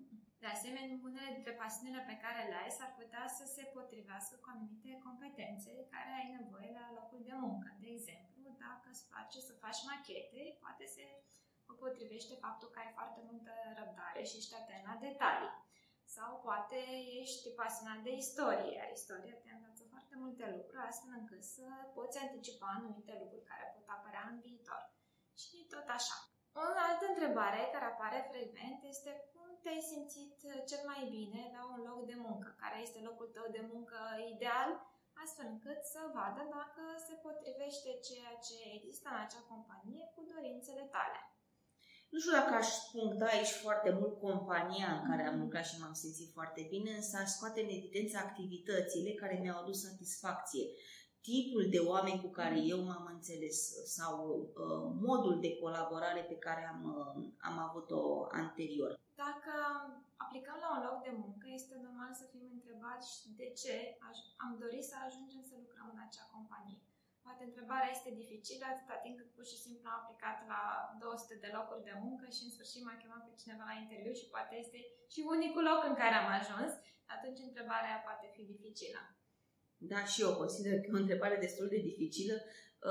De 0.43 0.49
asemenea, 0.55 0.99
unele 1.09 1.31
dintre 1.37 1.53
pasiunile 1.63 2.01
pe 2.09 2.19
care 2.23 2.41
le 2.49 2.57
ai 2.63 2.71
s-ar 2.77 2.91
putea 2.99 3.25
să 3.37 3.45
se 3.55 3.63
potrivească 3.75 4.35
cu 4.39 4.47
anumite 4.53 4.91
competențe 5.07 5.69
care 5.93 6.11
ai 6.19 6.27
nevoie 6.37 6.69
la 6.79 6.87
locul 6.97 7.21
de 7.29 7.35
muncă. 7.45 7.67
De 7.83 7.89
exemplu, 7.95 8.43
dacă 8.65 8.87
îți 8.91 9.07
place 9.11 9.39
să 9.47 9.53
faci 9.63 9.85
machete, 9.89 10.41
poate 10.63 10.85
se 10.95 11.05
potrivește 11.73 12.33
faptul 12.45 12.67
că 12.71 12.79
ai 12.79 12.91
foarte 12.97 13.21
multă 13.29 13.51
răbdare 13.79 14.21
și 14.23 14.37
ești 14.37 14.55
atent 14.61 14.83
la 14.89 14.95
detalii. 15.07 15.53
Sau 16.15 16.29
poate 16.47 16.79
ești 17.21 17.49
pasionat 17.59 17.99
de 18.07 18.11
istorie, 18.23 18.71
iar 18.77 18.89
istoria 18.91 19.35
te 19.43 19.49
învață 19.51 19.83
foarte 19.91 20.15
multe 20.23 20.45
lucruri, 20.55 20.87
astfel 20.89 21.13
încât 21.19 21.43
să 21.55 21.67
poți 21.95 22.17
anticipa 22.25 22.67
anumite 22.77 23.13
lucruri 23.21 23.49
care 23.51 23.73
pot 23.73 23.87
apărea 23.95 24.23
în 24.31 24.37
viitor. 24.45 24.81
Și 25.41 25.57
tot 25.73 25.87
așa. 25.97 26.17
O 26.61 26.63
altă 26.87 27.05
întrebare 27.09 27.61
care 27.73 27.85
apare 27.85 28.19
frecvent 28.31 28.79
este 28.93 29.11
cum 29.31 29.47
te-ai 29.61 29.81
simțit 29.91 30.35
cel 30.69 30.83
mai 30.91 31.01
bine 31.15 31.41
la 31.55 31.63
un 31.73 31.79
loc 31.89 31.99
de 32.11 32.17
muncă? 32.27 32.55
Care 32.63 32.77
este 32.81 32.99
locul 33.07 33.27
tău 33.35 33.47
de 33.57 33.63
muncă 33.71 33.99
ideal? 34.33 34.69
astfel 35.23 35.47
încât 35.53 35.81
să 35.93 36.01
vadă 36.17 36.41
dacă 36.57 36.83
se 37.07 37.13
potrivește 37.25 37.89
ceea 38.07 38.33
ce 38.47 38.57
există 38.77 39.07
în 39.09 39.19
acea 39.25 39.43
companie 39.53 40.03
cu 40.15 40.21
dorințele 40.33 40.85
tale. 40.95 41.19
Nu 42.09 42.19
știu 42.19 42.31
dacă 42.39 42.53
aș 42.53 42.69
puncta 42.91 43.25
aici 43.25 43.53
foarte 43.63 43.91
mult 43.99 44.15
compania 44.19 44.89
în 44.97 45.09
care 45.09 45.23
am 45.25 45.39
lucrat 45.43 45.65
și 45.65 45.79
m-am 45.79 45.93
simțit 45.93 46.29
foarte 46.37 46.67
bine, 46.69 46.91
însă 46.91 47.17
aș 47.17 47.29
scoate 47.29 47.59
în 47.61 47.71
evidență 47.79 48.17
activitățile 48.17 49.11
care 49.21 49.39
mi-au 49.41 49.59
adus 49.61 49.77
satisfacție. 49.87 50.65
Tipul 51.21 51.63
de 51.75 51.79
oameni 51.93 52.21
cu 52.23 52.29
care 52.39 52.57
eu 52.73 52.79
m-am 52.83 53.05
înțeles 53.15 53.57
sau 53.97 54.15
uh, 54.39 54.83
modul 55.07 55.35
de 55.39 55.51
colaborare 55.61 56.21
pe 56.31 56.37
care 56.45 56.63
am, 56.73 56.81
uh, 56.97 57.23
am 57.49 57.57
avut-o 57.67 58.01
anterior. 58.41 58.91
Dacă 59.25 59.53
aplicăm 60.25 60.57
la 60.65 60.69
un 60.75 60.81
loc 60.87 60.97
de 61.07 61.13
muncă, 61.23 61.45
este 61.49 61.73
normal 61.85 62.11
să 62.19 62.25
fim 62.31 62.45
întrebați 62.57 63.09
de 63.39 63.47
ce 63.61 63.73
am 64.45 64.53
dorit 64.61 64.83
să 64.91 64.95
ajungem 65.07 65.43
să 65.49 65.55
lucrăm 65.63 65.87
în 65.93 65.99
acea 66.05 66.27
companie. 66.35 66.76
Poate 67.27 67.43
întrebarea 67.49 67.93
este 67.95 68.09
dificilă 68.21 68.65
atâta 68.67 68.95
timp 69.03 69.15
cât 69.17 69.29
pur 69.35 69.45
și 69.51 69.61
simplu 69.65 69.85
am 69.89 69.99
aplicat 69.99 70.37
la 70.51 70.61
200 71.01 71.43
de 71.43 71.49
locuri 71.57 71.87
de 71.89 71.95
muncă 72.05 72.25
și 72.35 72.41
în 72.45 72.51
sfârșit 72.55 72.81
m-a 72.83 72.99
chemat 73.01 73.21
pe 73.25 73.39
cineva 73.41 73.63
la 73.67 73.79
interviu 73.83 74.13
și 74.19 74.31
poate 74.33 74.53
este 74.63 74.79
și 75.13 75.19
unicul 75.35 75.63
loc 75.69 75.81
în 75.89 75.95
care 76.01 76.15
am 76.17 76.29
ajuns, 76.39 76.71
atunci 77.15 77.45
întrebarea 77.49 78.03
poate 78.07 78.25
fi 78.35 78.43
dificilă. 78.53 79.01
Da, 79.91 79.99
și 80.11 80.19
eu 80.25 80.31
consider 80.41 80.75
că 80.79 80.87
e 80.87 80.99
o 80.99 81.03
întrebare 81.03 81.37
destul 81.45 81.67
de 81.73 81.85
dificilă 81.89 82.35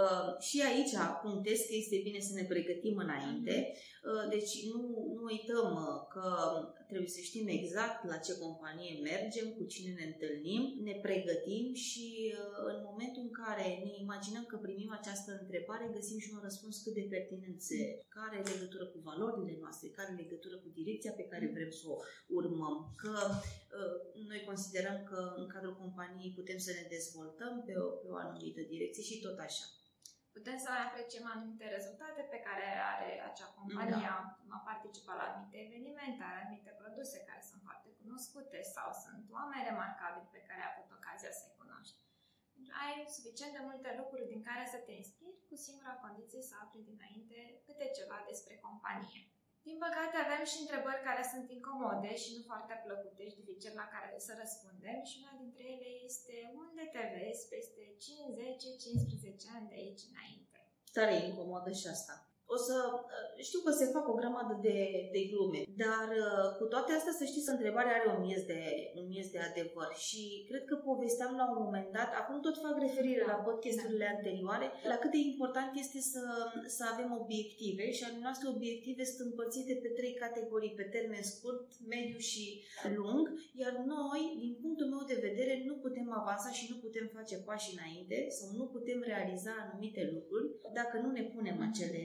Uh, 0.03 0.41
și 0.47 0.63
aici 0.63 0.95
punctez 1.23 1.59
că 1.59 1.75
este 1.75 2.01
bine 2.03 2.21
să 2.21 2.33
ne 2.35 2.45
pregătim 2.53 2.97
înainte. 2.97 3.55
Mhm. 3.73 4.11
Uh, 4.11 4.25
deci 4.35 4.53
nu, 4.71 4.81
nu 5.17 5.23
uităm 5.33 5.69
uh, 5.75 5.99
că 6.13 6.27
trebuie 6.89 7.17
să 7.17 7.21
știm 7.29 7.47
exact 7.59 8.01
la 8.13 8.17
ce 8.27 8.39
companie 8.39 9.01
mergem, 9.11 9.47
cu 9.59 9.65
cine 9.73 9.91
ne 9.99 10.05
întâlnim, 10.13 10.63
ne 10.89 10.95
pregătim 11.07 11.75
și 11.75 12.07
uh, 12.33 12.73
în 12.73 12.79
momentul 12.91 13.23
în 13.27 13.33
care 13.43 13.67
ne 13.85 13.93
imaginăm 14.05 14.45
că 14.49 14.57
primim 14.57 14.91
această 15.01 15.31
întrebare, 15.41 15.95
găsim 15.99 16.19
și 16.19 16.31
un 16.35 16.41
răspuns 16.43 16.75
cât 16.83 16.95
de 16.95 17.07
pertinent 17.15 17.59
se, 17.69 17.79
care 18.17 18.35
are 18.37 18.53
legătură 18.55 18.85
cu 18.93 18.99
valorile 19.09 19.57
noastre, 19.61 19.89
care 19.89 20.09
are 20.09 20.23
legătură 20.23 20.57
cu 20.57 20.69
direcția 20.81 21.13
pe 21.17 21.29
care 21.33 21.51
vrem 21.55 21.71
să 21.71 21.85
o 21.93 21.97
urmăm. 22.39 22.77
Că 23.03 23.15
uh, 23.31 23.97
noi 24.31 24.43
considerăm 24.51 24.99
că 25.11 25.21
în 25.41 25.47
cadrul 25.47 25.77
companiei 25.83 26.37
putem 26.39 26.59
să 26.67 26.71
ne 26.79 26.87
dezvoltăm 26.97 27.63
pe 27.67 27.75
o, 27.85 27.87
pe 28.01 28.09
o 28.15 28.17
anumită 28.17 28.61
direcție 28.75 29.03
și 29.03 29.21
tot 29.21 29.39
așa. 29.39 29.65
Putem 30.39 30.59
să 30.65 30.71
apreciem 30.87 31.27
anumite 31.35 31.67
rezultate 31.77 32.23
pe 32.33 32.39
care 32.47 32.67
are 32.93 33.09
acea 33.29 33.51
companie, 33.59 34.09
da. 34.13 34.17
a 34.57 34.59
participat 34.71 35.17
la 35.19 35.27
anumite 35.29 35.59
evenimente, 35.67 36.21
are 36.23 36.41
anumite 36.41 36.73
produse 36.83 37.17
care 37.29 37.43
sunt 37.51 37.61
foarte 37.67 37.89
cunoscute 38.01 38.59
sau 38.75 38.89
sunt 39.05 39.23
oameni 39.37 39.69
remarcabili 39.71 40.35
pe 40.35 40.45
care 40.47 40.61
ai 40.61 40.71
avut 40.73 40.89
ocazia 40.99 41.33
să-i 41.39 41.59
cunoști. 41.61 41.97
Deci 42.57 42.71
ai 42.83 42.95
suficient 43.17 43.53
de 43.55 43.63
multe 43.69 43.89
lucruri 44.01 44.31
din 44.33 44.43
care 44.49 44.65
să 44.75 44.79
te 44.87 44.93
inspiri, 45.01 45.45
cu 45.49 45.55
singura 45.67 45.95
condiție 46.05 46.43
să 46.49 46.55
afli 46.63 46.89
dinainte 46.91 47.39
câte 47.67 47.87
ceva 47.99 48.19
despre 48.31 48.55
companie. 48.67 49.21
Din 49.69 49.79
păcate 49.87 50.17
avem 50.19 50.45
și 50.51 50.63
întrebări 50.65 51.07
care 51.09 51.23
sunt 51.33 51.47
incomode 51.59 52.13
și 52.23 52.31
nu 52.37 52.43
foarte 52.51 52.75
plăcute 52.85 53.23
și 53.31 53.41
dificil 53.41 53.75
la 53.83 53.87
care 53.95 54.09
să 54.27 54.33
răspundem 54.43 55.01
și 55.09 55.17
una 55.23 55.35
dintre 55.43 55.65
ele 55.75 55.91
este 56.09 56.35
unde 56.63 56.85
te 56.95 57.03
vezi 57.15 57.43
peste 57.55 57.83
5, 58.05 58.19
10, 58.59 58.67
15 58.85 59.47
ani 59.57 59.71
de 59.71 59.77
aici 59.83 60.05
înainte? 60.11 60.59
Tare 60.97 61.15
incomodă 61.29 61.71
și 61.81 61.87
asta. 61.95 62.15
O 62.55 62.57
să 62.67 62.77
știu 63.49 63.61
că 63.65 63.71
se 63.71 63.93
fac 63.95 64.05
o 64.09 64.19
grămadă 64.21 64.55
de, 64.67 64.79
de 65.15 65.23
glume, 65.31 65.61
dar 65.85 66.07
cu 66.59 66.65
toate 66.73 66.91
astea 66.93 67.15
să 67.19 67.25
știți 67.25 67.47
că 67.47 67.53
întrebarea 67.55 67.97
are 67.97 68.09
un 68.15 68.21
miez, 68.27 68.43
de, 68.53 68.61
un 69.01 69.07
miez 69.13 69.27
de 69.35 69.41
adevăr 69.49 69.91
și 70.07 70.23
cred 70.49 70.65
că 70.69 70.75
povesteam 70.91 71.33
la 71.41 71.47
un 71.53 71.59
moment 71.65 71.89
dat, 71.99 72.11
acum 72.21 72.37
tot 72.41 72.57
fac 72.65 72.77
referire 72.87 73.23
la 73.33 73.43
podcasturile 73.47 74.07
anterioare, 74.17 74.67
la 74.91 74.97
cât 75.03 75.11
de 75.15 75.21
important 75.31 75.71
este 75.85 76.01
să, 76.13 76.23
să 76.77 76.83
avem 76.93 77.11
obiective 77.23 77.85
și 77.97 78.05
ale 78.05 78.19
noastre 78.27 78.47
obiective 78.55 79.03
sunt 79.05 79.21
împărțite 79.29 79.73
pe 79.83 79.91
trei 79.99 80.15
categorii, 80.25 80.79
pe 80.81 80.87
termen 80.95 81.23
scurt, 81.33 81.67
mediu 81.95 82.19
și 82.31 82.45
lung, 82.99 83.25
iar 83.63 83.75
noi, 83.95 84.23
din 84.43 84.55
punctul 84.63 84.89
meu 84.95 85.05
de 85.13 85.23
vedere, 85.29 85.55
nu 85.69 85.75
putem 85.85 86.09
avansa 86.21 86.51
și 86.59 86.65
nu 86.71 86.77
putem 86.85 87.07
face 87.17 87.37
pași 87.49 87.73
înainte 87.75 88.19
sau 88.37 88.49
nu 88.59 88.65
putem 88.75 88.99
realiza 89.13 89.53
anumite 89.63 90.03
lucruri 90.15 90.47
dacă 90.79 90.95
nu 91.05 91.11
ne 91.11 91.25
punem 91.35 91.59
acele 91.69 92.03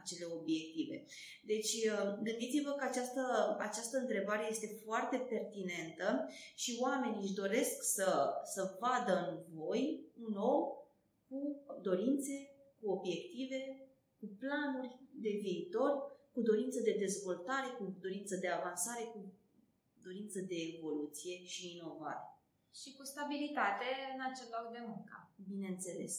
acele 0.00 0.24
obiective. 0.38 1.04
Deci, 1.44 1.72
uh, 1.72 2.18
gândiți-vă 2.22 2.70
că 2.70 2.84
această, 2.88 3.22
această 3.60 3.96
întrebare 3.98 4.46
este 4.50 4.80
foarte 4.84 5.16
pertinentă 5.16 6.28
și 6.54 6.78
oamenii 6.80 7.22
își 7.22 7.34
doresc 7.34 7.82
să, 7.94 8.08
să 8.54 8.76
vadă 8.80 9.14
în 9.30 9.56
voi 9.58 10.04
un 10.26 10.34
om 10.36 10.62
cu 11.28 11.38
dorințe, 11.82 12.50
cu 12.80 12.90
obiective, 12.90 13.60
cu 14.18 14.26
planuri 14.38 14.98
de 15.10 15.30
viitor, 15.42 15.92
cu 16.32 16.40
dorință 16.42 16.80
de 16.80 16.96
dezvoltare, 16.98 17.68
cu 17.78 17.96
dorință 18.00 18.36
de 18.36 18.48
avansare, 18.48 19.04
cu 19.04 19.32
dorință 20.02 20.40
de 20.40 20.56
evoluție 20.76 21.44
și 21.44 21.76
inovare. 21.76 22.24
Și 22.80 22.94
cu 22.96 23.04
stabilitate 23.04 23.88
în 24.14 24.20
acel 24.30 24.48
loc 24.56 24.72
de 24.72 24.82
muncă. 24.86 25.16
Bineînțeles. 25.48 26.14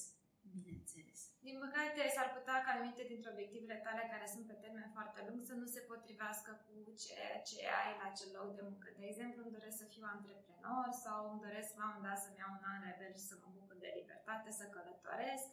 Bineînțeles. 0.54 1.35
Din 1.48 1.58
păcate, 1.66 2.02
s-ar 2.16 2.30
putea 2.38 2.58
ca 2.64 2.70
anumite 2.72 3.04
dintre 3.12 3.32
obiectivele 3.34 3.78
tale 3.86 4.04
care 4.14 4.28
sunt 4.34 4.46
pe 4.48 4.62
termen 4.64 4.90
foarte 4.96 5.20
lung 5.28 5.40
să 5.50 5.54
nu 5.62 5.68
se 5.76 5.82
potrivească 5.92 6.52
cu 6.66 6.76
ceea 7.04 7.36
ce 7.50 7.58
ai 7.80 7.92
la 8.00 8.06
acel 8.10 8.32
loc 8.38 8.50
de 8.58 8.64
muncă. 8.70 8.88
De 9.02 9.08
exemplu, 9.12 9.40
îmi 9.42 9.56
doresc 9.58 9.78
să 9.82 9.92
fiu 9.94 10.06
antreprenor 10.16 10.88
sau 11.06 11.20
îmi 11.30 11.44
doresc 11.46 11.70
la 11.80 11.88
un 11.94 12.02
dat 12.06 12.20
să-mi 12.24 12.40
iau 12.42 12.52
un 12.58 12.66
an 12.74 12.80
rebel 12.88 13.14
și 13.18 13.30
să 13.30 13.36
mă 13.42 13.50
bucur 13.58 13.76
de 13.84 13.92
libertate, 14.00 14.50
să 14.60 14.66
călătoresc 14.76 15.48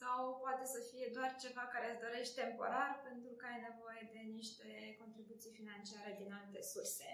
sau 0.00 0.18
poate 0.44 0.64
să 0.74 0.80
fie 0.90 1.06
doar 1.16 1.30
ceva 1.44 1.64
care 1.74 1.86
îți 1.88 2.04
dorești 2.06 2.38
temporar 2.40 2.90
pentru 3.08 3.30
că 3.38 3.44
ai 3.52 3.60
nevoie 3.68 4.02
de 4.14 4.20
niște 4.38 4.68
contribuții 5.00 5.56
financiare 5.58 6.12
din 6.20 6.30
alte 6.40 6.60
surse 6.72 7.08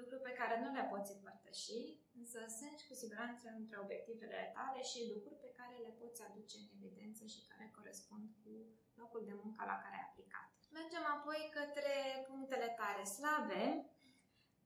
lucruri 0.00 0.26
pe 0.28 0.36
care 0.40 0.54
nu 0.62 0.68
le 0.76 0.84
poți 0.92 1.14
împărtăși, 1.16 1.80
însă 2.20 2.38
sunt 2.58 2.78
cu 2.88 2.94
siguranță 3.02 3.46
între 3.60 3.76
obiectivele 3.84 4.40
tale 4.56 4.80
și 4.90 5.10
lucruri 5.14 5.42
pe 5.44 5.54
care 5.58 5.76
le 5.86 5.92
poți 6.00 6.24
aduce 6.28 6.56
în 6.60 6.68
evidență 6.76 7.22
și 7.32 7.46
care 7.48 7.74
corespund 7.76 8.26
cu 8.42 8.52
locul 9.00 9.22
de 9.28 9.34
muncă 9.42 9.62
la 9.70 9.80
care 9.82 9.94
ai 9.96 10.06
aplicat. 10.08 10.48
Mergem 10.78 11.04
apoi 11.16 11.40
către 11.58 11.94
punctele 12.28 12.68
tale 12.80 13.04
slabe, 13.16 13.62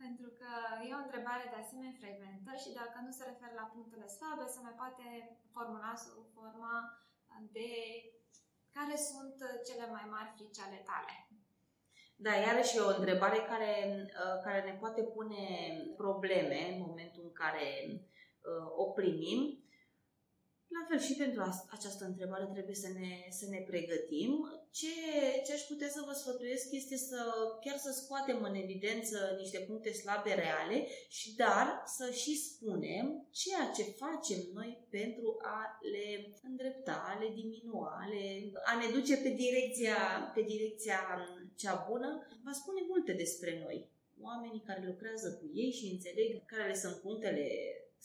pentru 0.03 0.29
că 0.39 0.51
e 0.89 0.99
o 0.99 1.05
întrebare 1.07 1.45
de 1.53 1.59
asemenea 1.61 1.99
frecventă 2.01 2.51
și 2.63 2.71
dacă 2.81 2.97
nu 3.07 3.11
se 3.19 3.25
referă 3.31 3.55
la 3.57 3.71
punctele 3.75 4.07
slabe, 4.17 4.45
se 4.47 4.61
mai 4.67 4.77
poate 4.83 5.07
formula 5.55 5.93
sub 6.05 6.25
forma 6.37 6.75
de 7.57 7.71
care 8.77 8.97
sunt 8.97 9.37
cele 9.69 9.87
mai 9.97 10.05
mari 10.15 10.33
frici 10.37 10.61
ale 10.67 10.81
tale. 10.91 11.15
Da, 12.23 12.33
iarăși 12.35 12.77
e 12.77 12.81
o 12.81 12.97
întrebare 12.97 13.39
care, 13.51 13.73
uh, 14.07 14.37
care 14.45 14.61
ne 14.65 14.77
poate 14.81 15.03
pune 15.03 15.45
probleme 15.97 16.61
în 16.73 16.79
momentul 16.87 17.23
în 17.25 17.33
care 17.33 17.67
uh, 17.91 18.67
o 18.77 18.85
primim. 18.85 19.41
La 20.77 20.87
fel 20.89 21.01
și 21.07 21.15
pentru 21.15 21.41
această 21.71 22.05
întrebare 22.05 22.47
trebuie 22.53 22.75
să 22.75 22.89
ne, 22.99 23.13
să 23.31 23.47
ne 23.49 23.61
pregătim. 23.71 24.33
Ce, 24.71 24.95
ce 25.47 25.53
aș 25.53 25.61
putea 25.61 25.89
să 25.89 26.03
vă 26.07 26.13
sfătuiesc 26.13 26.67
este 26.71 26.97
să 26.97 27.21
chiar 27.65 27.77
să 27.77 27.91
scoatem 27.93 28.43
în 28.43 28.55
evidență 28.55 29.17
niște 29.39 29.59
puncte 29.59 29.93
slabe 29.93 30.35
reale 30.35 30.87
și 31.09 31.35
dar 31.35 31.83
să 31.87 32.11
și 32.11 32.37
spunem 32.37 33.29
ceea 33.31 33.71
ce 33.77 33.83
facem 33.83 34.41
noi 34.55 34.87
pentru 34.91 35.37
a 35.43 35.79
le 35.93 36.35
îndrepta, 36.43 37.05
a 37.07 37.19
le 37.23 37.29
diminua, 37.35 37.91
a, 38.03 38.07
le, 38.09 38.53
a 38.65 38.73
ne 38.79 38.89
duce 38.97 39.17
pe 39.17 39.29
direcția, 39.29 39.99
pe 40.35 40.43
direcția 40.43 40.99
cea 41.57 41.87
bună, 41.89 42.09
va 42.45 42.53
spune 42.53 42.81
multe 42.89 43.13
despre 43.13 43.61
noi. 43.65 43.91
Oamenii 44.21 44.67
care 44.67 44.87
lucrează 44.87 45.29
cu 45.39 45.45
ei 45.55 45.73
și 45.79 45.93
înțeleg 45.95 46.45
care 46.47 46.67
le 46.67 46.75
sunt 46.75 46.97
punctele 46.97 47.47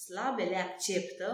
slabe, 0.05 0.43
le 0.43 0.59
acceptă 0.67 1.29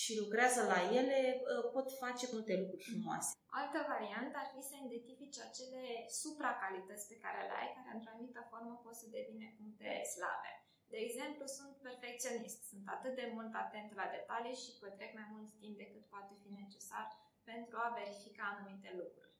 și 0.00 0.12
lucrează 0.22 0.60
la 0.72 0.78
ele, 0.98 1.18
uh, 1.40 1.64
pot 1.74 1.86
face 2.04 2.24
multe 2.34 2.52
lucruri 2.60 2.86
frumoase. 2.90 3.30
Altă 3.60 3.78
variantă 3.92 4.34
ar 4.38 4.48
fi 4.54 4.62
să 4.68 4.74
identifici 4.76 5.38
acele 5.48 5.84
supracalități 6.22 7.08
pe 7.10 7.20
care 7.24 7.40
le 7.48 7.54
ai, 7.60 7.70
care 7.76 7.90
într-o 7.94 8.12
anumită 8.12 8.40
formă 8.50 8.74
pot 8.84 8.96
să 9.00 9.06
devină 9.16 9.46
puncte 9.58 9.90
slabe. 10.14 10.52
De 10.92 10.98
exemplu, 11.06 11.44
sunt 11.58 11.72
perfecționist, 11.86 12.60
sunt 12.70 12.84
atât 12.96 13.14
de 13.20 13.26
mult 13.36 13.52
atent 13.64 13.90
la 14.00 14.06
detalii 14.16 14.60
și 14.62 14.78
petrec 14.82 15.10
mai 15.18 15.28
mult 15.34 15.50
timp 15.60 15.74
decât 15.82 16.04
poate 16.14 16.32
fi 16.42 16.50
necesar 16.62 17.06
pentru 17.50 17.76
a 17.84 17.94
verifica 18.00 18.44
anumite 18.48 18.90
lucruri. 19.00 19.33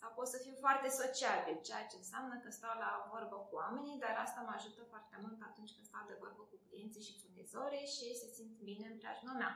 Sau 0.00 0.08
pot 0.18 0.28
să 0.34 0.38
fiu 0.44 0.54
foarte 0.64 0.88
sociabil, 1.00 1.56
ceea 1.68 1.84
ce 1.90 1.96
înseamnă 1.98 2.34
că 2.42 2.48
stau 2.58 2.74
la 2.84 2.90
vorbă 3.12 3.36
cu 3.48 3.54
oamenii, 3.62 4.02
dar 4.04 4.14
asta 4.24 4.40
mă 4.46 4.52
ajută 4.54 4.82
foarte 4.92 5.16
mult 5.22 5.38
atunci 5.48 5.72
când 5.74 5.86
stau 5.90 6.04
de 6.10 6.20
vorbă 6.22 6.42
cu 6.50 6.56
clienții 6.66 7.06
și 7.06 7.18
furnizorii 7.20 7.92
și 7.92 8.00
ei 8.08 8.20
se 8.22 8.28
simt 8.36 8.56
bine 8.68 8.86
în 8.88 8.96
preajma 9.00 9.32
mea. 9.40 9.52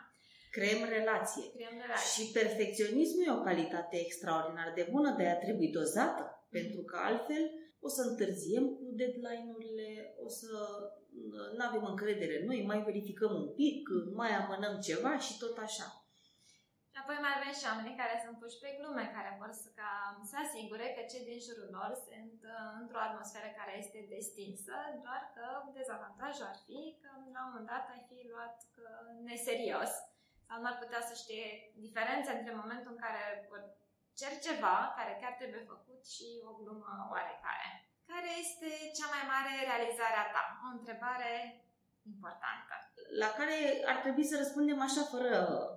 Creăm 0.56 0.80
relație. 0.98 1.44
Creăm 1.56 1.76
relație. 1.84 2.10
Și 2.14 2.32
perfecționismul 2.38 3.26
e 3.26 3.38
o 3.38 3.46
calitate 3.48 3.96
extraordinar 4.06 4.70
de 4.78 4.84
bună, 4.94 5.10
de 5.18 5.26
a 5.28 5.42
trebui 5.44 5.70
dozată, 5.80 6.22
mm. 6.26 6.52
pentru 6.56 6.80
că 6.88 6.96
altfel 7.08 7.44
o 7.86 7.88
să 7.96 8.02
întârziem 8.02 8.66
cu 8.76 8.84
deadline-urile, 8.98 9.88
o 10.24 10.28
să 10.28 10.50
nu 11.56 11.64
avem 11.68 11.84
încredere 11.84 12.34
în 12.40 12.46
noi, 12.46 12.64
mai 12.70 12.82
verificăm 12.82 13.32
un 13.34 13.48
pic, 13.54 13.88
mai 14.14 14.30
amânăm 14.30 14.80
ceva 14.80 15.18
și 15.18 15.38
tot 15.38 15.58
așa. 15.58 16.01
Și 17.02 17.08
apoi 17.08 17.24
mai 17.26 17.36
avem 17.36 17.54
și 17.58 17.68
oamenii 17.70 18.00
care 18.02 18.14
sunt 18.24 18.36
puși 18.42 18.60
pe 18.62 18.70
glume, 18.78 19.04
care 19.16 19.30
vor 19.40 19.50
să, 19.62 19.68
ca, 19.80 19.90
să 20.30 20.36
asigure 20.44 20.86
că 20.94 21.00
cei 21.10 21.28
din 21.28 21.40
jurul 21.46 21.68
lor 21.78 21.90
sunt 22.08 22.38
uh, 22.54 22.70
într-o 22.80 23.04
atmosferă 23.08 23.48
care 23.60 23.72
este 23.82 24.10
destinsă, 24.14 24.74
doar 25.06 25.22
că 25.34 25.46
dezavantajul 25.78 26.50
ar 26.52 26.58
fi 26.66 26.80
că 27.00 27.08
la 27.34 27.40
un 27.44 27.50
moment 27.50 27.70
dat 27.74 27.84
ai 27.94 28.02
fi 28.10 28.18
luat 28.32 28.56
că 28.76 28.86
neserios 29.30 29.92
sau 30.46 30.56
nu 30.60 30.68
ar 30.70 30.76
putea 30.82 31.02
să 31.08 31.14
știe 31.22 31.46
diferența 31.86 32.30
între 32.34 32.52
momentul 32.62 32.90
în 32.92 33.00
care 33.04 33.22
cer 34.20 34.32
ceva 34.46 34.76
care 34.98 35.12
chiar 35.20 35.34
trebuie 35.40 35.70
făcut 35.74 36.00
și 36.14 36.28
o 36.50 36.52
glumă 36.60 36.90
oarecare. 37.14 37.68
Care 38.12 38.30
este 38.42 38.68
cea 38.96 39.08
mai 39.14 39.24
mare 39.32 39.52
realizare 39.70 40.18
a 40.20 40.26
ta? 40.34 40.44
O 40.66 40.68
întrebare 40.78 41.32
importantă. 42.12 42.74
La 43.18 43.28
care 43.38 43.58
ar 43.92 43.98
trebui 44.04 44.24
să 44.24 44.36
răspundem 44.38 44.80
așa 44.80 45.02
fără, 45.12 45.34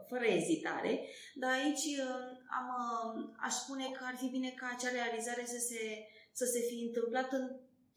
fără 0.10 0.26
ezitare, 0.26 0.94
dar 1.42 1.52
aici 1.52 1.86
uh, 2.06 2.26
am, 2.60 2.68
uh, 2.82 3.30
aș 3.46 3.54
spune 3.54 3.86
că 3.96 4.04
ar 4.08 4.16
fi 4.22 4.28
bine 4.36 4.50
ca 4.60 4.68
acea 4.72 4.92
realizare 5.00 5.46
să 5.46 5.60
se, 5.70 5.84
să 6.40 6.46
se 6.54 6.60
fi 6.60 6.78
întâmplat 6.88 7.32
în 7.32 7.46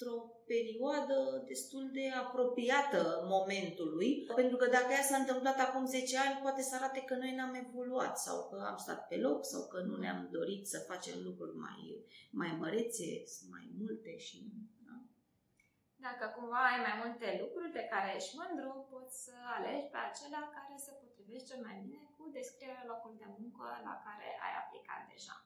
într-o 0.00 0.18
perioadă 0.52 1.18
destul 1.46 1.84
de 1.92 2.06
apropiată 2.24 3.00
momentului, 3.34 4.10
pentru 4.40 4.56
că 4.56 4.66
dacă 4.76 4.90
ea 4.92 5.06
s-a 5.10 5.16
întâmplat 5.16 5.58
acum 5.60 5.84
10 5.86 6.16
ani, 6.24 6.40
poate 6.42 6.62
să 6.62 6.74
arate 6.74 7.00
că 7.08 7.14
noi 7.14 7.32
n-am 7.36 7.54
evoluat 7.64 8.18
sau 8.18 8.36
că 8.48 8.56
am 8.70 8.76
stat 8.84 9.00
pe 9.08 9.16
loc 9.16 9.46
sau 9.52 9.62
că 9.72 9.78
nu 9.88 9.96
ne-am 9.96 10.28
dorit 10.32 10.66
să 10.66 10.86
facem 10.90 11.16
lucruri 11.24 11.56
mai, 11.66 11.80
mai 12.30 12.56
mărețe, 12.60 13.08
mai 13.50 13.66
multe 13.78 14.16
și... 14.16 14.36
Da? 16.02 16.08
Dacă 16.10 16.26
cumva 16.36 16.60
ai 16.70 16.80
mai 16.86 16.96
multe 17.02 17.28
lucruri 17.42 17.76
de 17.78 17.84
care 17.92 18.08
ești 18.18 18.36
mândru, 18.40 18.70
poți 18.92 19.14
să 19.24 19.34
alegi 19.56 19.90
pe 19.92 20.00
acelea 20.02 20.44
care 20.56 20.74
se 20.86 20.92
potrivește 21.02 21.54
mai 21.66 21.76
bine 21.84 22.02
cu 22.16 22.22
descrierea 22.38 22.88
locului 22.92 23.22
de 23.24 23.28
muncă 23.38 23.66
la 23.88 23.94
care 24.06 24.28
ai 24.46 24.54
aplicat 24.62 25.02
deja. 25.12 25.36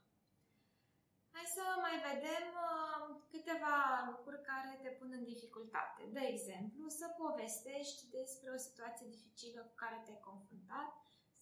Hai 1.34 1.46
să 1.56 1.64
mai 1.84 1.96
vedem 2.10 2.46
uh, 2.70 3.04
câteva 3.32 3.76
lucruri 4.10 4.46
care 4.50 4.72
te 4.82 4.90
pun 4.98 5.10
în 5.18 5.24
dificultate. 5.32 6.02
De 6.16 6.24
exemplu, 6.32 6.88
să 6.88 7.06
povestești 7.22 8.02
despre 8.18 8.48
o 8.50 8.62
situație 8.66 9.06
dificilă 9.14 9.60
cu 9.68 9.74
care 9.82 9.98
te-ai 10.04 10.26
confruntat 10.30 10.90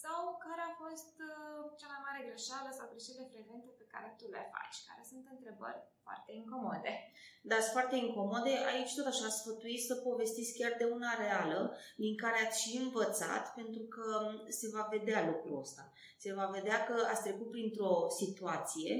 sau 0.03 0.21
care 0.47 0.63
a 0.67 0.79
fost 0.83 1.15
uh, 1.31 1.61
cea 1.81 1.91
mai 1.93 2.05
mare 2.07 2.27
greșeală 2.29 2.69
sau 2.79 2.91
greșelile 2.93 3.31
frecvente 3.33 3.71
pe 3.81 3.91
care 3.93 4.09
tu 4.19 4.27
le 4.35 4.43
faci, 4.55 4.79
care 4.89 5.03
sunt 5.11 5.25
întrebări 5.35 5.81
foarte 6.07 6.31
incomode. 6.41 6.93
Da, 7.51 7.57
sunt 7.61 7.77
foarte 7.79 7.97
incomode. 8.07 8.53
Aici 8.73 8.97
tot 8.97 9.09
așa 9.13 9.29
sfătuiți 9.39 9.89
să 9.91 9.95
povestiți 10.09 10.57
chiar 10.59 10.75
de 10.79 10.87
una 10.97 11.13
reală, 11.25 11.61
din 12.05 12.15
care 12.23 12.39
ați 12.41 12.61
și 12.63 12.71
învățat, 12.85 13.45
pentru 13.59 13.83
că 13.95 14.07
um, 14.21 14.35
se 14.61 14.69
va 14.75 14.85
vedea 14.95 15.21
lucrul 15.31 15.61
ăsta. 15.65 15.85
Se 16.25 16.31
va 16.39 16.47
vedea 16.57 16.79
că 16.89 16.97
ați 17.11 17.25
trecut 17.27 17.51
printr-o 17.51 17.93
situație 18.21 18.95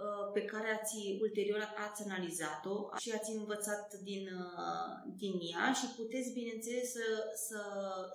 Uh, 0.00 0.30
pe 0.32 0.44
care 0.44 0.68
ați 0.80 0.96
ulterior 1.20 1.74
ați 1.88 2.02
analizat-o 2.08 2.88
și 2.98 3.12
ați 3.12 3.30
învățat 3.30 3.94
din, 4.02 4.24
uh, 4.26 5.12
din 5.16 5.32
ea 5.52 5.72
și 5.72 5.86
puteți, 5.96 6.32
bineînțeles, 6.32 6.90
să, 6.90 7.04
să, 7.34 7.60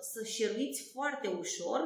să 0.00 0.24
șeruiți 0.24 0.90
foarte 0.92 1.28
ușor 1.28 1.80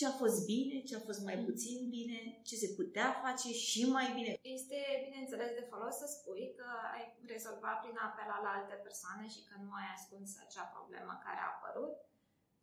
ce 0.00 0.06
a 0.12 0.20
fost 0.24 0.38
bine, 0.54 0.76
ce 0.88 0.94
a 0.96 1.06
fost 1.08 1.20
mai 1.28 1.38
puțin 1.48 1.78
bine, 1.96 2.18
ce 2.48 2.54
se 2.62 2.68
putea 2.78 3.08
face 3.24 3.48
și 3.66 3.80
mai 3.96 4.06
bine. 4.16 4.32
Este, 4.56 4.78
bineînțeles, 5.06 5.50
de 5.58 5.68
folos 5.70 5.94
să 6.02 6.06
spui 6.16 6.44
că 6.58 6.66
ai 6.96 7.04
rezolvat 7.34 7.76
prin 7.82 7.96
apel 8.06 8.28
la 8.44 8.50
alte 8.58 8.76
persoane 8.86 9.26
și 9.34 9.40
că 9.48 9.54
nu 9.64 9.72
ai 9.80 9.88
ascuns 9.96 10.30
acea 10.44 10.66
problemă 10.76 11.12
care 11.24 11.40
a 11.42 11.52
apărut. 11.54 11.94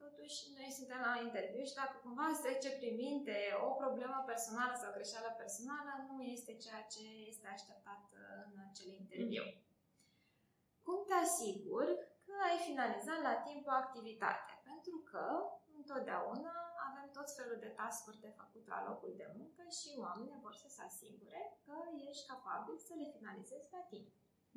Totuși, 0.03 0.37
noi 0.57 0.69
suntem 0.79 1.01
la 1.07 1.13
interviu 1.27 1.63
și 1.67 1.79
dacă 1.81 1.95
cumva 2.05 2.25
îți 2.29 2.43
trece 2.45 2.69
prin 2.79 2.95
minte 3.05 3.37
o 3.67 3.69
problemă 3.81 4.17
personală 4.31 4.73
sau 4.77 4.89
o 4.89 4.97
greșeală 4.97 5.29
personală, 5.41 5.91
nu 6.07 6.17
este 6.35 6.51
ceea 6.63 6.83
ce 6.93 7.05
este 7.31 7.47
așteptat 7.47 8.03
în 8.49 8.55
acel 8.67 8.89
interviu. 9.01 9.45
Mm. 9.47 9.55
Cum 10.85 10.97
te 11.07 11.15
asiguri 11.25 11.91
că 12.25 12.33
ai 12.49 12.57
finalizat 12.69 13.19
la 13.27 13.35
timp 13.47 13.63
o 13.67 13.73
activitate? 13.83 14.51
Pentru 14.69 14.95
că 15.11 15.25
întotdeauna 15.79 16.66
avem 16.89 17.07
tot 17.17 17.27
felul 17.37 17.57
de 17.65 17.71
tascuri 17.79 18.23
de 18.25 18.31
făcut 18.39 18.63
la 18.73 18.79
locul 18.87 19.13
de 19.21 19.27
muncă 19.37 19.63
și 19.79 19.89
oamenii 20.05 20.43
vor 20.45 20.55
să 20.63 20.67
se 20.75 20.81
asigure 20.89 21.41
că 21.65 21.75
ești 22.09 22.27
capabil 22.31 22.75
să 22.87 22.93
le 22.99 23.07
finalizezi 23.15 23.71
la 23.75 23.83
timp. 23.91 24.07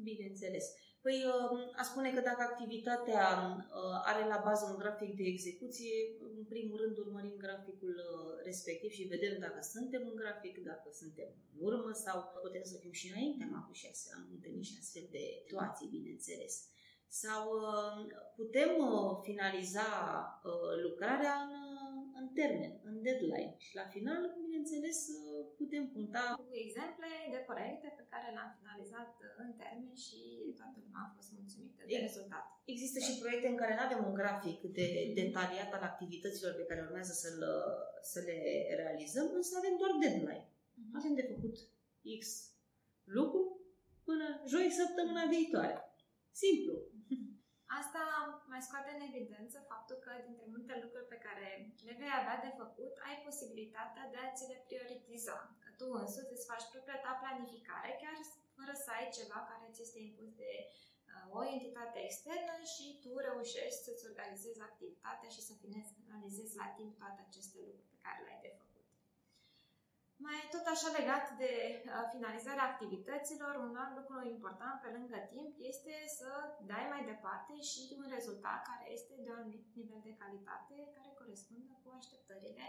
Bineînțeles. 0.08 0.66
Păi, 1.04 1.18
um, 1.32 1.58
a 1.80 1.82
spune 1.90 2.08
că 2.12 2.20
dacă 2.28 2.42
activitatea 2.42 3.24
uh, 3.56 4.10
are 4.10 4.22
la 4.32 4.40
bază 4.46 4.64
un 4.72 4.78
grafic 4.82 5.10
de 5.20 5.26
execuție, 5.34 5.94
în 6.36 6.44
primul 6.52 6.76
rând 6.82 6.96
urmărim 6.98 7.36
graficul 7.44 7.94
uh, 7.98 8.32
respectiv 8.48 8.90
și 8.90 9.12
vedem 9.14 9.34
dacă 9.46 9.60
suntem 9.74 10.02
în 10.10 10.16
grafic, 10.22 10.54
dacă 10.70 10.88
suntem 11.00 11.28
în 11.52 11.58
urmă 11.68 11.92
sau 12.04 12.16
putem 12.44 12.64
să 12.70 12.76
fim 12.82 12.92
și 13.00 13.10
înainte. 13.10 13.42
Am 13.44 13.56
avut 13.62 13.74
și 13.74 13.86
am 14.16 14.24
întâlnit 14.34 14.64
și 14.64 14.78
astfel 14.80 15.06
de 15.10 15.24
situații, 15.40 15.94
bineînțeles 15.96 16.54
sau 17.10 17.42
uh, 17.54 18.06
putem 18.36 18.70
uh, 18.78 19.18
finaliza 19.22 19.88
uh, 20.44 20.72
lucrarea 20.82 21.34
în, 21.34 21.69
în 22.20 22.28
termen, 22.40 22.72
în 22.88 22.94
deadline. 23.04 23.54
Și 23.66 23.72
la 23.80 23.86
final, 23.94 24.20
bineînțeles, 24.46 24.98
putem 25.60 25.84
puncta 25.94 26.24
cu 26.48 26.54
exemple 26.64 27.10
de 27.34 27.40
proiecte 27.50 27.88
pe 27.98 28.04
care 28.12 28.26
le-am 28.36 28.52
finalizat 28.58 29.10
în 29.42 29.48
termen 29.62 29.94
și 30.04 30.20
toată 30.58 30.76
lumea 30.84 31.02
a 31.04 31.14
fost 31.16 31.30
mulțumită 31.38 31.82
de 31.90 31.96
rezultat. 32.06 32.44
Există 32.74 32.98
și 33.06 33.18
proiecte 33.22 33.48
în 33.50 33.60
care 33.62 33.72
nu 33.74 33.84
avem 33.84 34.00
un 34.08 34.14
grafic 34.20 34.58
de, 34.76 34.86
detaliat 35.20 35.70
al 35.76 35.84
activităților 35.90 36.52
pe 36.56 36.68
care 36.68 36.80
urmează 36.88 37.12
să, 37.22 37.28
să 38.12 38.18
le 38.28 38.38
realizăm, 38.82 39.26
însă 39.38 39.52
avem 39.54 39.74
doar 39.80 39.92
deadline. 40.02 40.46
Uh-huh. 40.46 40.92
Avem 40.98 41.14
de 41.20 41.28
făcut 41.32 41.56
X 42.20 42.22
lucru 43.18 43.42
până 44.08 44.26
joi 44.52 44.78
săptămâna 44.80 45.24
viitoare. 45.34 45.76
Simplu. 46.42 46.74
Asta 47.78 48.02
mai 48.52 48.62
scoate 48.66 48.90
în 48.94 49.06
evidență 49.10 49.58
faptul 49.72 49.96
că 50.04 50.12
dintre 50.26 50.46
multe 50.54 50.74
lucruri 50.82 51.10
pe 51.12 51.22
care 51.26 51.46
le 51.86 51.94
vei 52.00 52.12
avea 52.20 52.36
de 52.46 52.52
făcut, 52.62 52.94
ai 53.08 53.16
posibilitatea 53.26 54.04
de 54.12 54.18
a 54.20 54.32
ți 54.36 54.50
le 54.52 54.58
prioritiza. 54.68 55.36
Că 55.62 55.68
tu 55.78 55.86
însuți 56.02 56.34
îți 56.34 56.48
faci 56.50 56.70
propria 56.72 56.98
ta 57.04 57.12
planificare, 57.22 57.90
chiar 58.02 58.14
fără 58.58 58.74
să 58.84 58.88
ai 58.98 59.06
ceva 59.18 59.38
care 59.50 59.66
ți 59.74 59.84
este 59.86 60.00
impus 60.08 60.30
de 60.42 60.52
uh, 60.66 61.38
o 61.38 61.40
entitate 61.54 61.98
externă 62.08 62.54
și 62.72 62.84
tu 63.02 63.10
reușești 63.28 63.82
să-ți 63.84 64.06
organizezi 64.10 64.60
activitatea 64.68 65.30
și 65.36 65.46
să 65.48 65.52
finalizezi 66.00 66.56
la 66.62 66.68
timp 66.78 66.92
toate 67.00 67.20
aceste 67.28 67.56
lucruri 67.64 67.90
pe 67.92 67.98
care 68.04 68.20
le-ai 68.26 68.44
de 68.46 68.52
făcut. 68.58 68.69
Mai 70.26 70.40
tot 70.54 70.66
așa 70.74 70.88
legat 70.98 71.24
de 71.42 71.52
uh, 71.78 72.04
finalizarea 72.14 72.68
activităților, 72.70 73.52
un 73.66 73.74
alt 73.82 73.94
lucru 73.98 74.16
important 74.36 74.76
pe 74.80 74.90
lângă 74.96 75.18
timp 75.34 75.52
este 75.72 75.94
să 76.18 76.30
dai 76.72 76.84
mai 76.92 77.02
departe 77.12 77.54
și 77.70 77.82
un 78.00 78.06
rezultat 78.16 78.60
care 78.70 78.84
este 78.96 79.12
de 79.16 79.22
un 79.24 79.36
anumit 79.36 79.64
nivel 79.80 80.00
de 80.08 80.18
calitate 80.22 80.76
care 80.96 81.18
corespunde 81.20 81.72
cu 81.82 81.88
așteptările 81.98 82.66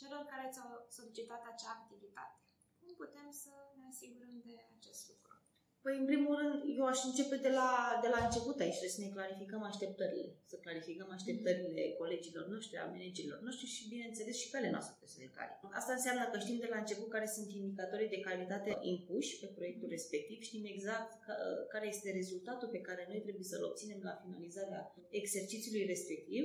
celor 0.00 0.22
care 0.32 0.46
ți-au 0.52 0.70
solicitat 0.96 1.42
acea 1.46 1.72
activitate. 1.78 2.38
Cum 2.80 2.90
putem 3.02 3.28
să 3.42 3.52
ne 3.78 3.84
asigurăm 3.92 4.34
de 4.48 4.54
acest 4.76 5.02
lucru? 5.10 5.36
Păi, 5.84 5.96
în 6.02 6.06
primul 6.12 6.34
rând, 6.40 6.54
eu 6.78 6.86
aș 6.92 7.00
începe 7.08 7.36
de 7.46 7.52
la, 7.60 7.70
de 8.04 8.08
la 8.14 8.20
început 8.26 8.56
aici, 8.60 8.78
trebuie 8.78 8.98
să 8.98 9.04
ne 9.04 9.14
clarificăm 9.16 9.62
așteptările, 9.62 10.28
să 10.50 10.56
clarificăm 10.64 11.10
așteptările 11.10 11.82
colegilor 12.00 12.46
noștri, 12.54 12.76
a 12.78 12.92
managerilor 12.94 13.40
noștri 13.46 13.66
și, 13.74 13.88
bineînțeles, 13.92 14.36
și 14.42 14.50
pe 14.50 14.56
ale 14.56 14.70
noastre 14.74 14.92
trebuie 14.94 15.16
să 15.16 15.22
le 15.24 15.34
clarificăm. 15.36 15.70
Asta 15.80 15.92
înseamnă 15.98 16.24
că 16.32 16.38
știm 16.38 16.58
de 16.64 16.72
la 16.72 16.78
început 16.80 17.08
care 17.16 17.28
sunt 17.36 17.48
indicatorii 17.52 18.14
de 18.14 18.24
calitate 18.28 18.70
impuși 18.92 19.38
pe 19.40 19.48
proiectul 19.56 19.88
respectiv, 19.96 20.38
știm 20.40 20.64
exact 20.74 21.10
ca, 21.24 21.34
care 21.72 21.86
este 21.94 22.08
rezultatul 22.20 22.68
pe 22.72 22.84
care 22.88 23.02
noi 23.10 23.20
trebuie 23.26 23.50
să-l 23.52 23.68
obținem 23.70 24.00
la 24.08 24.14
finalizarea 24.24 24.80
exercițiului 25.20 25.84
respectiv 25.94 26.42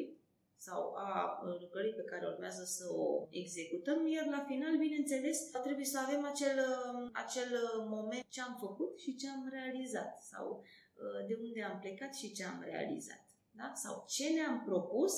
sau 0.57 0.93
a 0.95 1.39
lucrării 1.61 1.93
pe 1.93 2.03
care 2.03 2.25
urmează 2.25 2.63
să 2.63 2.85
o 2.91 3.27
executăm, 3.29 4.07
iar 4.07 4.25
la 4.25 4.45
final, 4.47 4.77
bineînțeles, 4.77 5.49
trebuie 5.49 5.85
să 5.85 5.99
avem 5.99 6.25
acel, 6.25 6.57
acel 7.13 7.49
moment 7.87 8.25
ce 8.27 8.41
am 8.41 8.57
făcut 8.59 8.99
și 8.99 9.15
ce 9.15 9.29
am 9.29 9.49
realizat 9.51 10.21
sau 10.21 10.63
de 11.27 11.35
unde 11.41 11.63
am 11.63 11.79
plecat 11.79 12.13
și 12.15 12.33
ce 12.33 12.43
am 12.45 12.61
realizat. 12.61 13.25
Da? 13.51 13.71
Sau 13.75 14.03
ce 14.07 14.29
ne-am 14.29 14.63
propus 14.63 15.13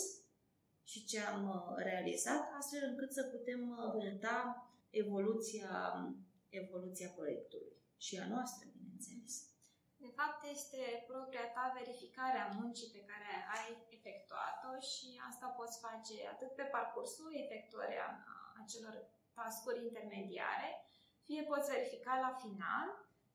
și 0.83 1.05
ce 1.05 1.19
am 1.19 1.75
realizat, 1.77 2.43
astfel 2.57 2.89
încât 2.89 3.11
să 3.11 3.23
putem 3.23 3.91
puncta 3.91 4.69
evoluția, 4.89 5.69
evoluția 6.49 7.09
proiectului 7.09 7.73
și 7.97 8.17
a 8.17 8.27
noastră, 8.27 8.69
bineînțeles. 8.77 9.54
De 10.05 10.11
fapt, 10.19 10.41
este 10.57 10.81
propria 11.11 11.45
ta 11.55 11.65
verificare 11.79 12.39
a 12.41 12.53
muncii 12.59 12.93
pe 12.95 13.05
care 13.09 13.31
ai 13.55 13.67
efectuat-o 13.97 14.71
și 14.91 15.07
asta 15.29 15.47
poți 15.59 15.79
face 15.85 16.15
atât 16.33 16.51
pe 16.55 16.65
parcursul 16.75 17.29
efectuării 17.43 18.01
acelor 18.61 18.95
tascuri 19.37 19.83
intermediare, 19.89 20.69
fie 21.27 21.41
poți 21.51 21.71
verifica 21.73 22.13
la 22.25 22.31
final 22.43 22.87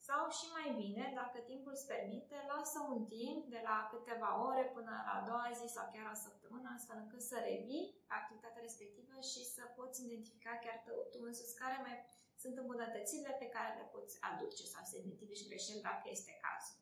sau 0.09 0.21
și 0.39 0.47
mai 0.57 0.69
bine, 0.83 1.05
dacă 1.21 1.39
timpul 1.39 1.73
îți 1.75 1.91
permite, 1.93 2.37
lasă 2.53 2.79
un 2.93 3.01
timp 3.17 3.41
de 3.55 3.61
la 3.69 3.77
câteva 3.93 4.31
ore 4.49 4.65
până 4.77 4.93
la 5.07 5.13
a 5.19 5.25
doua 5.29 5.49
zi 5.59 5.67
sau 5.77 5.85
chiar 5.93 6.07
o 6.15 6.23
săptămână, 6.27 6.69
astfel 6.77 6.99
încât 7.01 7.23
să 7.31 7.37
revii 7.51 7.95
activitatea 8.19 8.67
respectivă 8.69 9.17
și 9.31 9.43
să 9.55 9.63
poți 9.77 10.05
identifica 10.07 10.53
chiar 10.65 10.79
tu 11.13 11.19
însuți 11.29 11.59
care 11.63 11.77
mai 11.87 11.97
sunt 12.43 12.57
îmbunătățirile 12.59 13.35
pe 13.43 13.49
care 13.55 13.71
le 13.81 13.87
poți 13.95 14.15
aduce 14.31 14.65
sau 14.75 14.83
să 14.91 14.95
identifici 14.97 15.49
greșeli 15.49 15.87
dacă 15.91 16.07
este 16.17 16.33
cazul. 16.45 16.79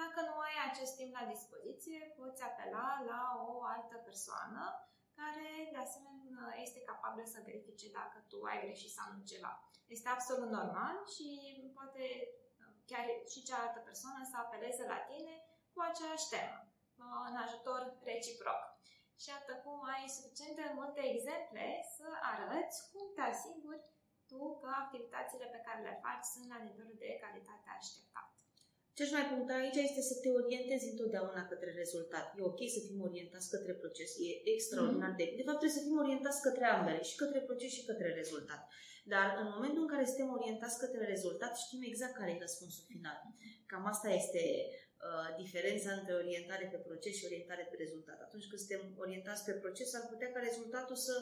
Dacă 0.00 0.18
nu 0.28 0.36
ai 0.46 0.56
acest 0.68 0.92
timp 0.98 1.12
la 1.18 1.30
dispoziție, 1.34 1.98
poți 2.18 2.42
apela 2.48 2.88
la 3.10 3.22
o 3.48 3.52
altă 3.74 3.96
persoană 4.08 4.62
care, 5.20 5.48
de 5.74 5.80
asemenea, 5.86 6.46
este 6.66 6.80
capabil 6.90 7.26
să 7.34 7.46
verifice 7.48 7.86
dacă 8.00 8.16
tu 8.30 8.38
ai 8.50 8.62
greșit 8.64 8.92
sau 8.98 9.06
nu 9.14 9.22
ceva. 9.32 9.52
Este 9.94 10.08
absolut 10.08 10.50
normal 10.58 10.96
și 11.14 11.26
poate 11.78 12.02
chiar 12.90 13.04
și 13.32 13.46
cealaltă 13.48 13.80
persoană 13.88 14.20
să 14.30 14.36
apeleze 14.38 14.84
la 14.92 15.00
tine 15.10 15.34
cu 15.72 15.80
aceeași 15.88 16.28
temă, 16.32 16.58
în 17.28 17.36
ajutor 17.44 17.80
reciproc. 18.10 18.62
Și 19.22 19.30
atât 19.38 19.58
cum 19.64 19.78
ai 19.94 20.04
suficient 20.16 20.54
de 20.56 20.66
multe 20.80 21.00
exemple 21.12 21.66
să 21.96 22.06
arăți 22.32 22.78
cum 22.90 23.04
te 23.14 23.22
asiguri 23.32 23.82
tu 24.32 24.44
că 24.60 24.68
activitățile 24.82 25.46
pe 25.54 25.64
care 25.66 25.80
le 25.88 25.94
faci 26.04 26.26
sunt 26.34 26.46
la 26.52 26.58
nivelul 26.66 26.96
de 27.04 27.10
calitate 27.22 27.68
așteptat. 27.78 28.28
Ce 28.96 29.02
aș 29.02 29.10
mai 29.16 29.30
puncta 29.32 29.52
aici 29.56 29.78
este 29.86 30.02
să 30.10 30.14
te 30.22 30.28
orientezi 30.40 30.90
întotdeauna 30.92 31.42
către 31.52 31.70
rezultat. 31.82 32.26
E 32.36 32.50
ok 32.50 32.60
să 32.76 32.80
fim 32.86 33.00
orientați 33.08 33.50
către 33.54 33.72
proces, 33.82 34.10
e 34.26 34.30
extraordinar 34.54 35.12
de... 35.18 35.24
De 35.38 35.44
fapt, 35.46 35.58
trebuie 35.60 35.78
să 35.78 35.86
fim 35.86 35.98
orientați 36.04 36.44
către 36.46 36.64
ambele, 36.76 37.02
și 37.08 37.20
către 37.22 37.40
proces 37.48 37.70
și 37.76 37.86
către 37.90 38.08
rezultat. 38.20 38.62
Dar 39.12 39.26
în 39.42 39.48
momentul 39.54 39.82
în 39.82 39.92
care 39.92 40.04
suntem 40.10 40.28
orientați 40.38 40.80
către 40.84 41.04
rezultat, 41.14 41.52
știm 41.64 41.82
exact 41.90 42.14
care 42.16 42.30
e 42.32 42.46
răspunsul 42.46 42.84
final. 42.92 43.18
Cam 43.70 43.84
asta 43.92 44.08
este 44.20 44.42
uh, 44.66 45.28
diferența 45.42 45.90
între 45.98 46.14
orientare 46.22 46.64
pe 46.72 46.84
proces 46.88 47.14
și 47.16 47.28
orientare 47.28 47.64
pe 47.70 47.76
rezultat. 47.84 48.18
Atunci 48.26 48.48
când 48.48 48.60
suntem 48.62 48.82
orientați 49.04 49.44
pe 49.44 49.52
proces, 49.62 49.88
ar 49.94 50.04
putea 50.12 50.30
ca 50.32 50.40
rezultatul 50.48 50.96
să 51.08 51.14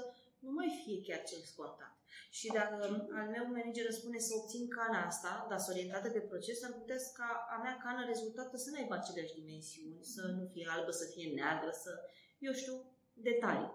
nu 0.45 0.51
mai 0.59 0.71
fie 0.81 0.99
chiar 1.07 1.23
cel 1.31 1.43
scontat. 1.53 1.95
Și 2.39 2.47
dacă 2.59 2.77
al 3.19 3.27
meu 3.35 3.47
manager 3.55 3.87
îmi 3.89 3.99
spune 4.01 4.19
să 4.27 4.33
obțin 4.39 4.65
cana 4.77 5.01
asta, 5.11 5.33
dar 5.51 5.59
să 5.59 5.69
orientată 5.75 6.09
pe 6.11 6.29
proces, 6.31 6.59
ar 6.63 6.73
putea 6.81 6.99
ca 7.19 7.29
a 7.55 7.57
mea 7.65 7.77
cană 7.85 8.03
rezultată 8.07 8.57
să 8.57 8.69
nu 8.71 8.79
aibă 8.81 8.95
aceleași 8.97 9.39
dimensiuni, 9.41 9.99
să 10.15 10.23
nu 10.37 10.43
fie 10.53 10.67
albă, 10.75 10.91
să 11.01 11.07
fie 11.13 11.27
neagră, 11.39 11.71
să, 11.85 11.93
eu 12.47 12.53
știu, 12.61 12.75
detalii. 13.29 13.73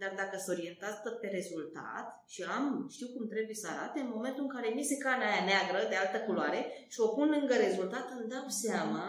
Dar 0.00 0.12
dacă 0.20 0.36
sunt 0.38 0.56
orientată 0.56 1.08
pe 1.10 1.28
rezultat 1.38 2.06
și 2.32 2.42
am, 2.42 2.64
știu 2.94 3.08
cum 3.14 3.24
trebuie 3.28 3.54
să 3.62 3.68
arate, 3.68 3.98
în 4.00 4.14
momentul 4.16 4.42
în 4.42 4.54
care 4.54 4.68
mi 4.68 4.88
se 4.90 4.96
cana 5.04 5.24
aia 5.28 5.44
neagră 5.44 5.80
de 5.88 5.96
altă 5.96 6.18
culoare 6.26 6.60
și 6.92 7.00
o 7.00 7.08
pun 7.16 7.28
lângă 7.36 7.54
rezultat, 7.54 8.06
îmi 8.10 8.30
dau 8.34 8.46
seama, 8.48 9.04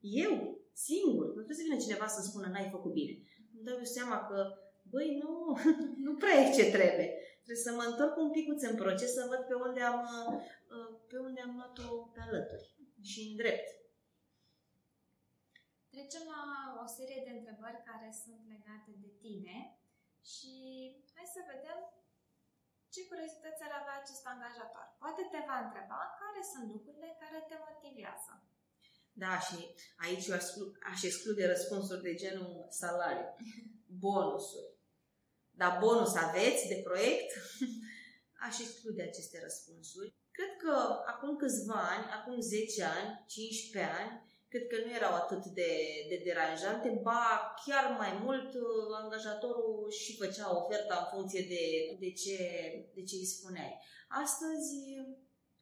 eu, 0.00 0.32
singur, 0.72 1.26
nu 1.26 1.42
trebuie 1.42 1.60
să 1.60 1.66
vină 1.66 1.84
cineva 1.84 2.06
să 2.06 2.20
spună 2.22 2.46
n-ai 2.46 2.74
făcut 2.76 2.92
bine. 2.92 3.14
Îmi 3.54 3.64
dau 3.66 3.76
eu 3.76 3.88
seama 3.98 4.16
că, 4.28 4.38
băi, 4.94 5.10
nu, 5.22 5.32
nu 6.06 6.12
prea 6.20 6.34
e 6.40 6.56
ce 6.58 6.64
trebuie. 6.76 7.08
Trebuie 7.44 7.66
să 7.66 7.72
mă 7.78 7.84
întorc 7.90 8.14
un 8.24 8.30
pic 8.36 8.46
în 8.70 8.76
proces 8.82 9.10
să 9.18 9.22
văd 9.32 9.42
pe 9.46 9.56
unde 9.66 9.80
am, 9.92 10.00
uh, 10.74 10.88
pe 11.10 11.18
unde 11.26 11.40
am 11.40 11.52
luat-o 11.58 11.88
pe 12.14 12.20
alături 12.26 12.66
și 13.10 13.20
în 13.28 13.34
drept. 13.40 13.68
Trecem 15.92 16.24
la 16.34 16.42
o 16.84 16.86
serie 16.96 17.20
de 17.26 17.32
întrebări 17.34 17.86
care 17.90 18.08
sunt 18.22 18.40
legate 18.54 18.92
de 19.04 19.10
tine 19.22 19.56
Și 20.32 20.52
hai 21.14 21.34
să 21.36 21.50
vedem 21.52 21.78
ce 22.92 23.00
curiozități 23.10 23.64
ar 23.66 23.72
avea 23.76 23.96
acest 23.98 24.24
angajator. 24.32 24.86
Poate 25.02 25.22
te 25.32 25.40
va 25.48 25.58
întreba 25.64 26.00
care 26.20 26.40
sunt 26.52 26.66
lucrurile 26.74 27.10
care 27.22 27.38
te 27.48 27.56
motivează. 27.66 28.32
Da, 29.22 29.32
și 29.46 29.58
aici 30.04 30.26
eu 30.26 30.34
aș, 30.40 30.46
aș 30.92 31.00
exclude 31.02 31.44
răspunsuri 31.46 32.06
de 32.08 32.14
genul 32.22 32.66
salariu, 32.80 33.28
bonusuri. 34.04 34.73
Dar 35.56 35.78
bonus 35.80 36.14
aveți 36.14 36.68
de 36.68 36.80
proiect? 36.84 37.30
aș 38.46 38.58
exclude 38.58 39.02
aceste 39.02 39.40
răspunsuri. 39.42 40.14
Cred 40.30 40.52
că 40.62 40.74
acum 41.12 41.36
câțiva 41.36 41.80
ani, 41.94 42.06
acum 42.18 42.40
10 42.40 42.82
ani, 42.82 43.24
15 43.26 43.92
ani, 44.00 44.12
cred 44.48 44.66
că 44.66 44.76
nu 44.84 44.90
erau 44.98 45.14
atât 45.14 45.44
de, 45.44 45.72
de 46.10 46.18
deranjante, 46.24 47.00
ba 47.02 47.54
chiar 47.64 47.84
mai 47.98 48.12
mult 48.24 48.50
angajatorul 49.02 49.90
și 49.90 50.16
făcea 50.16 50.56
oferta 50.60 50.96
în 50.98 51.06
funcție 51.14 51.42
de, 51.54 51.64
de, 52.02 52.10
ce, 52.12 52.36
de 52.94 53.02
ce 53.02 53.14
îi 53.16 53.32
spuneai. 53.36 53.74
Astăzi 54.08 54.74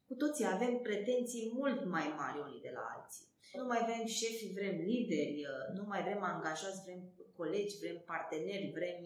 cu 0.06 0.14
toții 0.14 0.46
avem 0.54 0.74
pretenții 0.88 1.52
mult 1.54 1.84
mai 1.84 2.14
mari 2.16 2.38
unii 2.46 2.64
de 2.66 2.72
la 2.74 2.84
alții. 2.94 3.26
Nu 3.58 3.64
mai 3.64 3.82
vrem 3.86 4.06
șefi, 4.06 4.52
vrem 4.52 4.76
lideri, 4.88 5.46
nu 5.76 5.84
mai 5.86 6.02
vrem 6.02 6.22
angajați, 6.22 6.82
vrem 6.84 7.00
colegi, 7.36 7.78
vrem 7.78 8.02
parteneri, 8.06 8.72
vrem... 8.74 8.98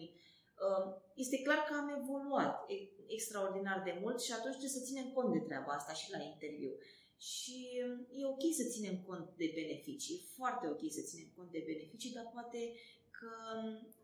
Este 1.23 1.37
clar 1.45 1.57
că 1.67 1.73
am 1.75 1.89
evoluat 1.99 2.55
extraordinar 3.07 3.81
de 3.85 3.97
mult 4.01 4.21
și 4.21 4.31
atunci 4.31 4.57
trebuie 4.57 4.77
să 4.77 4.87
ținem 4.89 5.07
cont 5.15 5.31
de 5.33 5.45
treaba 5.47 5.71
asta 5.73 5.93
și 5.93 6.11
la 6.11 6.21
interviu. 6.31 6.73
Și 7.17 7.57
e 8.19 8.25
ok 8.33 8.43
să 8.59 8.65
ținem 8.73 8.97
cont 9.07 9.27
de 9.41 9.51
beneficii, 9.59 10.17
foarte 10.35 10.65
ok 10.73 10.83
să 10.97 11.01
ținem 11.09 11.29
cont 11.35 11.51
de 11.51 11.63
beneficii, 11.71 12.15
dar 12.17 12.27
poate 12.33 12.59
că 13.19 13.33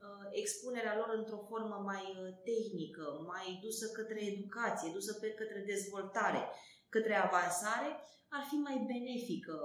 uh, 0.07 0.25
expunerea 0.41 0.97
lor 0.99 1.09
într-o 1.19 1.45
formă 1.49 1.77
mai 1.91 2.05
uh, 2.21 2.29
tehnică, 2.49 3.05
mai 3.33 3.47
dusă 3.65 3.85
către 3.97 4.19
educație, 4.33 4.95
dusă 4.97 5.13
pe 5.13 5.29
către 5.39 5.59
dezvoltare, 5.73 6.41
către 6.89 7.15
avansare, 7.15 7.89
ar 8.35 8.43
fi 8.49 8.57
mai 8.67 8.77
benefică, 8.91 9.57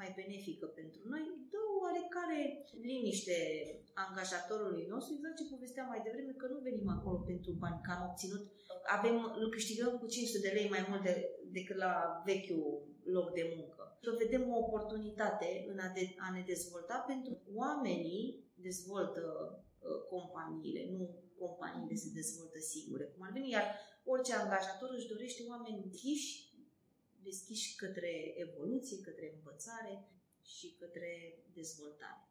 mai 0.00 0.10
benefică 0.20 0.66
pentru 0.66 1.00
noi, 1.12 1.22
dă 1.47 1.47
oarecare 1.88 2.40
liniște 2.90 3.36
angajatorului 4.04 4.86
nostru, 4.92 5.14
exact 5.14 5.36
ce 5.38 5.52
povesteam 5.54 5.88
mai 5.88 6.04
devreme, 6.06 6.32
că 6.32 6.46
nu 6.54 6.58
venim 6.68 6.88
acolo 6.96 7.18
pentru 7.30 7.50
bani, 7.62 7.82
că 7.84 7.90
am 7.92 8.02
obținut, 8.10 8.42
avem, 8.96 9.16
nu 9.40 9.48
câștigăm 9.56 9.92
cu 9.98 10.06
500 10.06 10.46
de 10.46 10.54
lei 10.58 10.68
mai 10.74 10.82
mult 10.88 11.02
de, 11.02 11.14
decât 11.56 11.76
la 11.76 11.92
vechiul 12.28 12.66
loc 13.16 13.26
de 13.38 13.44
muncă. 13.56 13.82
Să 14.04 14.20
vedem 14.22 14.42
o 14.50 14.58
oportunitate 14.64 15.48
în 15.70 15.78
a, 15.86 15.88
de, 15.96 16.02
a 16.26 16.28
ne 16.36 16.42
dezvolta 16.52 16.96
pentru 17.10 17.32
oamenii 17.62 18.22
dezvoltă 18.68 19.22
uh, 19.54 20.00
companiile, 20.12 20.82
nu 20.96 21.04
companiile 21.42 21.94
se 21.94 22.10
dezvoltă 22.20 22.58
singure, 22.58 23.04
cum 23.04 23.22
ar 23.24 23.32
veni, 23.32 23.50
iar 23.50 23.66
orice 24.04 24.32
angajator 24.34 24.90
își 24.94 25.10
dorește 25.12 25.42
oameni 25.48 25.82
închiși 25.84 26.48
deschiși 27.22 27.76
către 27.76 28.12
evoluție, 28.46 29.06
către 29.08 29.26
învățare 29.36 29.94
și 30.54 30.66
către 30.80 31.10
dezvoltare. 31.58 32.22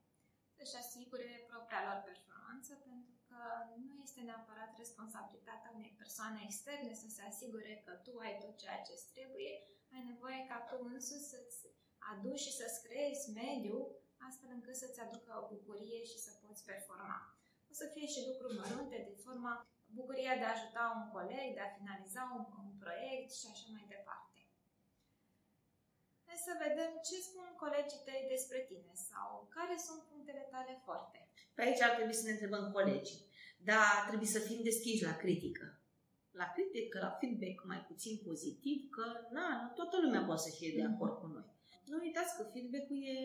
Să-și 0.57 0.79
asigure 0.83 1.29
propria 1.51 1.81
lor 1.87 1.99
performanță, 2.09 2.71
pentru 2.87 3.15
că 3.27 3.39
nu 3.85 3.93
este 4.05 4.21
neapărat 4.21 4.71
responsabilitatea 4.83 5.73
unei 5.77 5.93
persoane 6.01 6.39
externe 6.43 6.93
să 7.03 7.07
se 7.15 7.21
asigure 7.31 7.73
că 7.85 7.91
tu 8.05 8.11
ai 8.25 8.33
tot 8.41 8.53
ceea 8.61 8.79
ce 8.85 8.91
îți 8.95 9.11
trebuie, 9.15 9.53
ai 9.93 10.03
nevoie 10.11 10.41
ca 10.49 10.57
tu 10.69 10.75
însuți 10.93 11.29
să-ți 11.33 11.59
aduci 12.11 12.45
și 12.45 12.57
să-ți 12.59 12.83
creezi 12.85 13.31
mediul 13.43 13.85
astfel 14.27 14.49
încât 14.53 14.75
să-ți 14.75 15.03
aducă 15.05 15.31
o 15.41 15.47
bucurie 15.53 16.01
și 16.11 16.17
să 16.25 16.31
poți 16.43 16.65
performa. 16.71 17.19
O 17.71 17.73
să 17.81 17.85
fie 17.93 18.07
și 18.13 18.25
lucruri 18.29 18.57
mărunte, 18.59 18.97
de 19.09 19.15
forma 19.25 19.53
bucuria 19.99 20.35
de 20.37 20.45
a 20.45 20.55
ajuta 20.57 20.83
un 20.97 21.05
coleg, 21.15 21.47
de 21.53 21.63
a 21.63 21.75
finaliza 21.77 22.21
un, 22.37 22.43
un 22.63 22.69
proiect 22.83 23.29
și 23.39 23.45
așa 23.53 23.67
mai 23.75 23.85
departe. 23.95 24.26
Hai 26.37 26.51
să 26.53 26.63
vedem 26.67 26.91
ce 27.07 27.15
spun 27.27 27.47
colegii 27.63 28.05
tăi 28.07 28.31
despre 28.33 28.59
tine 28.69 28.93
sau 29.09 29.29
care 29.55 29.75
sunt 29.87 30.01
punctele 30.11 30.43
tale 30.53 30.73
forte. 30.85 31.19
Pe 31.55 31.61
aici 31.63 31.81
ar 31.85 31.93
trebui 31.95 32.19
să 32.19 32.25
ne 32.25 32.35
întrebăm 32.35 32.65
colegii. 32.77 33.21
Da, 33.69 33.83
trebuie 34.07 34.29
să 34.35 34.45
fim 34.47 34.59
deschiși 34.69 35.07
la 35.09 35.15
critică. 35.23 35.65
La 36.41 36.47
critică, 36.55 36.97
la 37.05 37.11
feedback 37.19 37.57
mai 37.71 37.81
puțin 37.89 38.15
pozitiv, 38.27 38.79
că 38.95 39.05
na, 39.37 39.47
nu 39.63 39.69
toată 39.79 39.95
lumea 40.03 40.23
poate 40.27 40.45
să 40.47 40.51
fie 40.57 40.71
de 40.77 40.83
mhm. 40.83 40.93
acord 40.93 41.13
cu 41.21 41.27
noi. 41.35 41.47
Nu 41.89 41.95
uitați 42.05 42.35
că 42.37 42.43
feedback-ul 42.53 42.99
e 43.15 43.17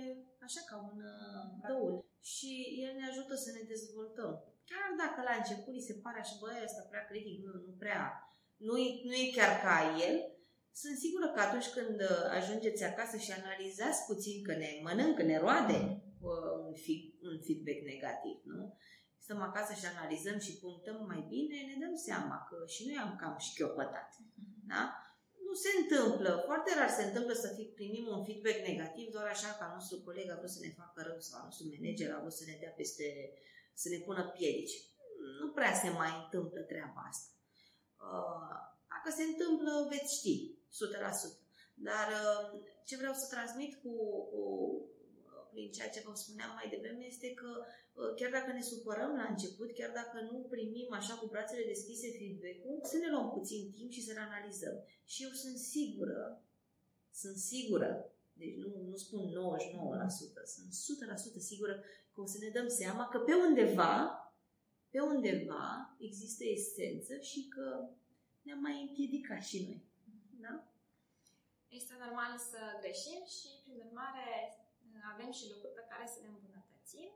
așa 0.47 0.61
ca 0.69 0.77
un 0.91 0.99
uh, 1.15 1.45
dăul 1.69 1.95
și 2.33 2.51
el 2.85 2.93
ne 2.99 3.07
ajută 3.11 3.35
să 3.45 3.51
ne 3.57 3.63
dezvoltăm. 3.73 4.33
Chiar 4.71 4.89
dacă 5.03 5.19
la 5.29 5.35
început 5.41 5.75
îi 5.75 5.89
se 5.89 5.95
pare 6.05 6.19
așa, 6.21 6.37
băi, 6.41 6.65
ăsta 6.67 6.83
prea 6.91 7.05
critic, 7.11 7.37
nu, 7.45 7.53
nu 7.67 7.73
prea, 7.83 8.03
nu 8.67 8.75
e, 8.85 8.89
nu 9.09 9.15
e 9.23 9.37
chiar 9.37 9.53
ca 9.65 9.77
el, 10.07 10.17
sunt 10.81 10.97
sigură 11.05 11.29
că 11.35 11.41
atunci 11.41 11.69
când 11.77 11.97
uh, 12.01 12.25
ajungeți 12.39 12.83
acasă 12.85 13.17
și 13.25 13.33
analizați 13.33 14.01
puțin 14.11 14.37
că 14.47 14.53
ne 14.63 14.71
mănâncă, 14.83 15.23
ne 15.23 15.39
roade 15.39 15.79
uh, 16.31 16.53
un, 16.67 16.75
un 17.29 17.37
feedback 17.47 17.81
negativ, 17.93 18.39
nu? 18.45 18.65
Stăm 19.25 19.41
acasă 19.49 19.73
și 19.81 19.87
analizăm 19.95 20.39
și 20.47 20.59
punctăm 20.65 20.99
mai 21.11 21.23
bine, 21.35 21.57
ne 21.69 21.77
dăm 21.83 21.95
seama 22.09 22.37
că 22.49 22.57
și 22.75 22.83
noi 22.87 22.99
am 23.05 23.13
cam 23.21 23.37
șchiopătat. 23.47 24.09
Da? 24.73 24.83
Nu 25.47 25.55
se 25.65 25.71
întâmplă, 25.81 26.31
foarte 26.49 26.71
rar 26.79 26.91
se 26.99 27.05
întâmplă 27.09 27.35
să 27.45 27.49
fi, 27.57 27.65
primim 27.81 28.07
un 28.17 28.25
feedback 28.27 28.59
negativ 28.71 29.07
doar 29.17 29.27
așa 29.35 29.51
că 29.57 29.63
al 29.65 29.73
nostru 29.79 29.97
coleg 30.07 30.27
a 30.31 30.39
vrut 30.41 30.55
să 30.57 30.61
ne 30.63 30.73
facă 30.81 30.99
rău 31.09 31.19
sau 31.27 31.35
al 31.39 31.45
nostru 31.49 31.65
manager 31.73 32.09
a 32.11 32.23
vrut 32.25 32.37
să 32.41 32.45
ne 32.47 32.57
dea 32.61 32.73
peste, 32.81 33.07
să 33.83 33.87
ne 33.93 33.99
pună 34.07 34.23
piedici. 34.37 34.77
Nu 35.41 35.47
prea 35.57 35.73
se 35.83 35.91
mai 36.01 36.13
întâmplă 36.23 36.61
treaba 36.73 37.03
asta. 37.11 37.31
Uh, 38.07 38.59
dacă 38.93 39.09
se 39.19 39.25
întâmplă, 39.31 39.73
veți 39.93 40.15
ști 40.19 40.37
100%. 40.73 40.75
Dar 41.89 42.07
uh, 42.23 42.61
ce 42.85 42.97
vreau 42.97 43.15
să 43.21 43.27
transmit 43.35 43.73
cu, 43.83 43.93
cu 44.31 44.43
prin 45.53 45.71
ceea 45.77 45.91
ce 45.95 46.05
vă 46.07 46.13
spuneam 46.15 46.53
mai 46.59 46.69
devreme 46.75 47.05
este 47.05 47.29
că 47.41 47.51
uh, 47.61 48.11
chiar 48.19 48.31
dacă 48.39 48.51
ne 48.53 48.63
supărăm 48.73 49.13
la 49.21 49.27
început, 49.31 49.69
chiar 49.79 49.93
dacă 50.01 50.17
nu 50.31 50.39
primim 50.55 50.89
așa 50.93 51.15
cu 51.15 51.27
brațele 51.33 51.65
deschise 51.73 52.09
feedback-ul, 52.19 52.79
să 52.91 52.97
ne 52.97 53.09
luăm 53.11 53.29
puțin 53.37 53.73
timp 53.77 53.91
și 53.93 54.05
să-l 54.07 54.21
analizăm. 54.29 54.77
Și 55.05 55.23
eu 55.27 55.33
sunt 55.43 55.57
sigură, 55.73 56.43
sunt 57.23 57.37
sigură, 57.37 57.91
deci 58.33 58.57
nu, 58.63 58.69
nu 58.91 58.97
spun 58.97 59.23
99%, 59.29 59.33
sunt 60.55 60.71
100% 61.37 61.39
sigură 61.39 61.75
că 62.13 62.21
o 62.21 62.27
să 62.27 62.39
ne 62.41 62.49
dăm 62.49 62.69
seama 62.69 63.09
că 63.09 63.19
pe 63.19 63.33
undeva, 63.49 63.97
pe 64.91 65.01
undeva 65.01 65.97
există 65.99 66.45
esență 66.45 67.19
și 67.19 67.49
că 67.49 67.89
ne-am 68.43 68.61
mai 68.61 68.87
împiedicat 68.89 69.43
și 69.43 69.65
noi. 69.69 69.91
Da? 70.45 70.55
Este 71.79 71.95
normal 72.05 72.33
să 72.51 72.61
greșim 72.83 73.23
și, 73.37 73.51
prin 73.63 73.79
urmare, 73.87 74.29
avem 75.13 75.31
și 75.39 75.51
lucruri 75.53 75.79
pe 75.79 75.89
care 75.91 76.07
să 76.13 76.19
le 76.21 76.31
îmbunătățim, 76.33 77.11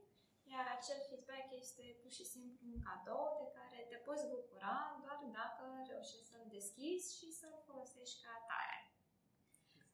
iar 0.53 0.65
acel 0.77 0.99
feedback 1.09 1.47
este 1.63 1.85
pur 2.01 2.13
și 2.19 2.25
simplu 2.35 2.63
un 2.73 2.79
cadou 2.87 3.27
de 3.41 3.47
care 3.57 3.79
te 3.91 3.99
poți 4.07 4.29
bucura 4.35 4.75
doar 5.03 5.19
dacă 5.39 5.65
reușești 5.91 6.31
să-l 6.31 6.47
deschizi 6.57 7.07
și 7.19 7.29
să-l 7.39 7.57
folosești 7.67 8.21
ca 8.23 8.31
atare. 8.41 8.79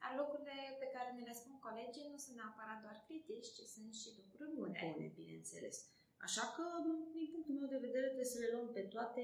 Dar 0.01 0.11
lucrurile 0.21 0.57
pe 0.81 0.87
care 0.95 1.09
ne 1.11 1.23
le 1.29 1.35
spun 1.41 1.55
colegii 1.67 2.11
nu 2.11 2.17
sunt 2.23 2.35
neapărat 2.39 2.79
doar 2.85 2.97
critici, 3.05 3.53
ci 3.55 3.63
sunt 3.73 3.91
și 4.01 4.09
lucruri 4.19 4.55
bune. 4.57 4.79
Bune, 4.85 5.07
bineînțeles. 5.21 5.75
Așa 6.25 6.45
că, 6.55 6.63
din 7.15 7.27
punctul 7.31 7.55
meu 7.59 7.69
de 7.73 7.85
vedere, 7.87 8.05
trebuie 8.05 8.33
să 8.33 8.39
le 8.39 8.51
luăm 8.53 8.67
pe 8.77 8.83
toate 8.93 9.23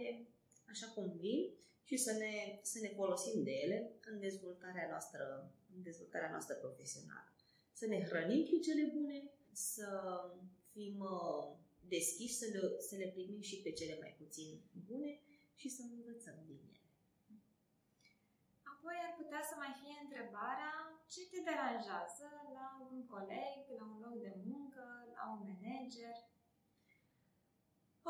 așa 0.70 0.88
cum 0.96 1.06
vin 1.18 1.42
și 1.84 1.98
să 1.98 2.12
ne, 2.12 2.60
să 2.62 2.78
ne 2.80 2.92
folosim 3.00 3.44
de 3.44 3.52
ele 3.64 3.92
în 4.12 4.20
dezvoltarea 4.20 4.88
noastră, 4.90 5.24
în 5.76 5.82
dezvoltarea 5.84 6.30
noastră 6.30 6.56
profesională. 6.56 7.30
Să 7.74 7.86
ne 7.86 8.00
hrănim 8.08 8.44
cu 8.46 8.58
cele 8.68 8.86
bune, 8.96 9.32
să 9.52 9.88
fim 10.72 11.00
uh, 11.00 11.44
deschiși, 11.96 12.40
să 12.42 12.46
le, 12.54 12.60
să 12.88 12.96
le 12.96 13.08
primim 13.16 13.42
și 13.50 13.62
pe 13.64 13.72
cele 13.72 13.96
mai 14.04 14.16
puțin 14.22 14.50
bune 14.88 15.12
și 15.56 15.68
să 15.76 15.82
învățăm 15.82 16.38
din 16.48 16.60
ele. 16.70 16.82
Apoi 18.74 18.96
ar 19.08 19.14
putea 19.22 19.42
să 19.50 19.56
mai 19.58 19.74
fie 19.82 19.96
întrebarea 20.06 20.74
ce 21.14 21.22
te 21.32 21.40
deranjează 21.50 22.28
la 22.58 22.68
un 22.88 22.98
coleg, 23.14 23.58
la 23.80 23.86
un 23.94 23.98
loc 24.06 24.16
de 24.28 24.34
muncă, 24.50 24.84
la 25.18 25.24
un 25.34 25.42
manager, 25.50 26.16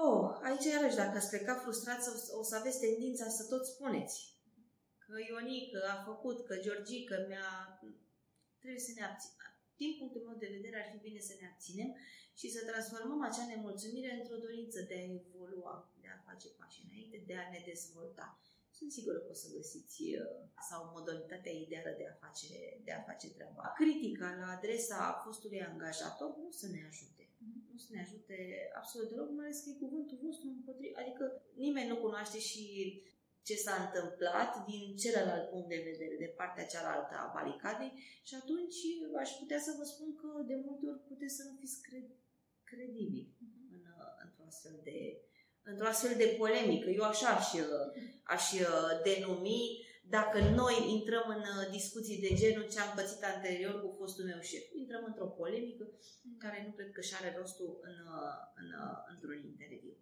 Oh, 0.03 0.23
aici 0.47 0.65
iarăși, 0.65 0.95
dacă 1.01 1.17
ați 1.17 1.29
plecat 1.33 1.59
frustrați, 1.61 2.09
o, 2.09 2.39
o 2.39 2.43
să 2.43 2.55
aveți 2.55 2.79
tendința 2.79 3.27
să 3.37 3.43
tot 3.51 3.65
spuneți. 3.65 4.17
Că 5.03 5.13
Ionică 5.29 5.81
a 5.93 6.03
făcut, 6.09 6.37
că 6.47 6.55
Georgica 6.65 7.15
mi-a... 7.27 7.49
Trebuie 8.61 8.87
să 8.87 8.91
ne 8.95 9.03
abținem. 9.09 9.51
Din 9.81 9.91
punctul 9.99 10.21
meu 10.27 10.37
de 10.43 10.53
vedere, 10.55 10.77
ar 10.79 10.87
fi 10.93 10.99
bine 11.07 11.19
să 11.29 11.33
ne 11.39 11.45
abținem 11.51 11.91
și 12.39 12.47
să 12.55 12.69
transformăm 12.69 13.21
acea 13.23 13.45
nemulțumire 13.45 14.11
într-o 14.19 14.43
dorință 14.45 14.79
de 14.89 14.95
a 14.97 15.09
evolua, 15.19 15.75
de 16.01 16.07
a 16.11 16.23
face 16.27 16.47
pași 16.57 16.83
înainte, 16.85 17.17
de 17.29 17.35
a 17.41 17.49
ne 17.53 17.61
dezvolta. 17.71 18.27
Sunt 18.77 18.91
sigură 18.91 19.17
că 19.17 19.31
o 19.31 19.33
să 19.43 19.47
găsiți 19.57 20.01
uh, 20.03 20.25
sau 20.69 20.79
modalitatea 20.95 21.51
ideală 21.51 21.91
de 21.97 22.05
a 22.11 22.19
face, 22.23 22.47
de 22.85 22.91
a 22.91 23.01
face 23.09 23.27
treaba. 23.35 23.73
Critica 23.81 24.27
la 24.39 24.47
adresa 24.55 25.21
fostului 25.23 25.61
angajator 25.61 26.29
nu 26.37 26.51
să 26.51 26.67
ne 26.67 26.81
ajute. 26.89 27.28
Nu 27.71 27.77
să 27.85 27.89
ne 27.91 28.01
ajute 28.05 28.35
absolut 28.79 29.07
deloc, 29.09 29.29
mai 29.31 29.45
ales 29.45 29.59
că 29.63 29.69
e 29.69 29.83
cuvântul 29.85 30.17
vostru 30.25 30.47
împotriva. 30.47 30.99
Adică 31.03 31.23
nimeni 31.65 31.91
nu 31.91 31.97
cunoaște 32.05 32.39
și 32.49 32.63
ce 33.47 33.55
s-a 33.55 33.75
întâmplat 33.85 34.51
din 34.71 34.95
celălalt 35.03 35.49
punct 35.49 35.69
de 35.69 35.81
vedere, 35.89 36.15
de 36.25 36.33
partea 36.39 36.65
cealaltă 36.73 37.13
a 37.17 37.31
baricadei 37.35 37.91
și 38.27 38.33
atunci 38.41 38.77
aș 39.23 39.29
putea 39.41 39.59
să 39.59 39.71
vă 39.77 39.83
spun 39.83 40.09
că 40.21 40.29
de 40.51 40.55
multe 40.65 40.85
ori 40.91 41.07
puteți 41.11 41.35
să 41.35 41.43
nu 41.49 41.53
fiți 41.59 41.81
cred- 41.87 42.15
credibili 42.63 43.27
Mhm. 43.37 43.73
în, 43.75 43.83
într-o 44.25 44.43
astfel 44.51 44.75
de 44.83 44.97
într-o 45.63 45.87
astfel 45.87 46.15
de 46.17 46.35
polemică. 46.37 46.89
Eu 46.89 47.03
așa 47.03 47.29
aș, 47.29 47.47
aș 48.23 48.45
denumi 49.03 49.61
dacă 50.17 50.37
noi 50.61 50.75
intrăm 50.95 51.25
în 51.35 51.43
discuții 51.77 52.23
de 52.25 52.31
genul 52.41 52.65
ce 52.71 52.79
am 52.79 52.91
pățit 52.95 53.23
anterior 53.23 53.75
cu 53.81 53.89
fostul 53.99 54.25
meu 54.31 54.41
șef. 54.49 54.65
Intrăm 54.81 55.03
într-o 55.09 55.33
polemică 55.39 55.85
care 56.43 56.57
nu 56.65 56.71
cred 56.77 56.89
că 56.93 57.01
și 57.07 57.13
are 57.15 57.31
rostul 57.39 57.71
în, 57.89 57.97
în, 58.61 58.69
într-un 59.13 59.37
interviu. 59.51 59.95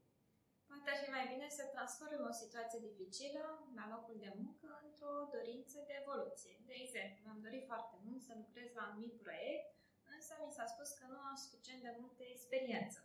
Poate 0.69 0.87
ar 0.91 0.99
fi 1.03 1.09
mai 1.17 1.25
bine 1.33 1.47
să 1.57 1.63
transformăm 1.75 2.23
o 2.31 2.39
situație 2.43 2.85
dificilă 2.87 3.43
la 3.79 3.85
locul 3.93 4.17
de 4.25 4.31
muncă 4.41 4.67
într-o 4.85 5.13
dorință 5.35 5.77
de 5.87 5.93
evoluție. 6.01 6.53
De 6.69 6.75
exemplu, 6.83 7.19
mi-am 7.23 7.41
dorit 7.45 7.65
foarte 7.71 7.95
mult 8.05 8.21
să 8.27 8.33
lucrez 8.43 8.69
la 8.79 8.83
un 8.91 8.97
mic 9.03 9.13
proiect, 9.25 9.67
însă 10.15 10.31
mi 10.35 10.55
s-a 10.57 10.67
spus 10.73 10.89
că 10.97 11.05
nu 11.13 11.19
am 11.29 11.37
suficient 11.43 11.81
de 11.85 11.91
multă 12.03 12.23
experiență. 12.35 12.99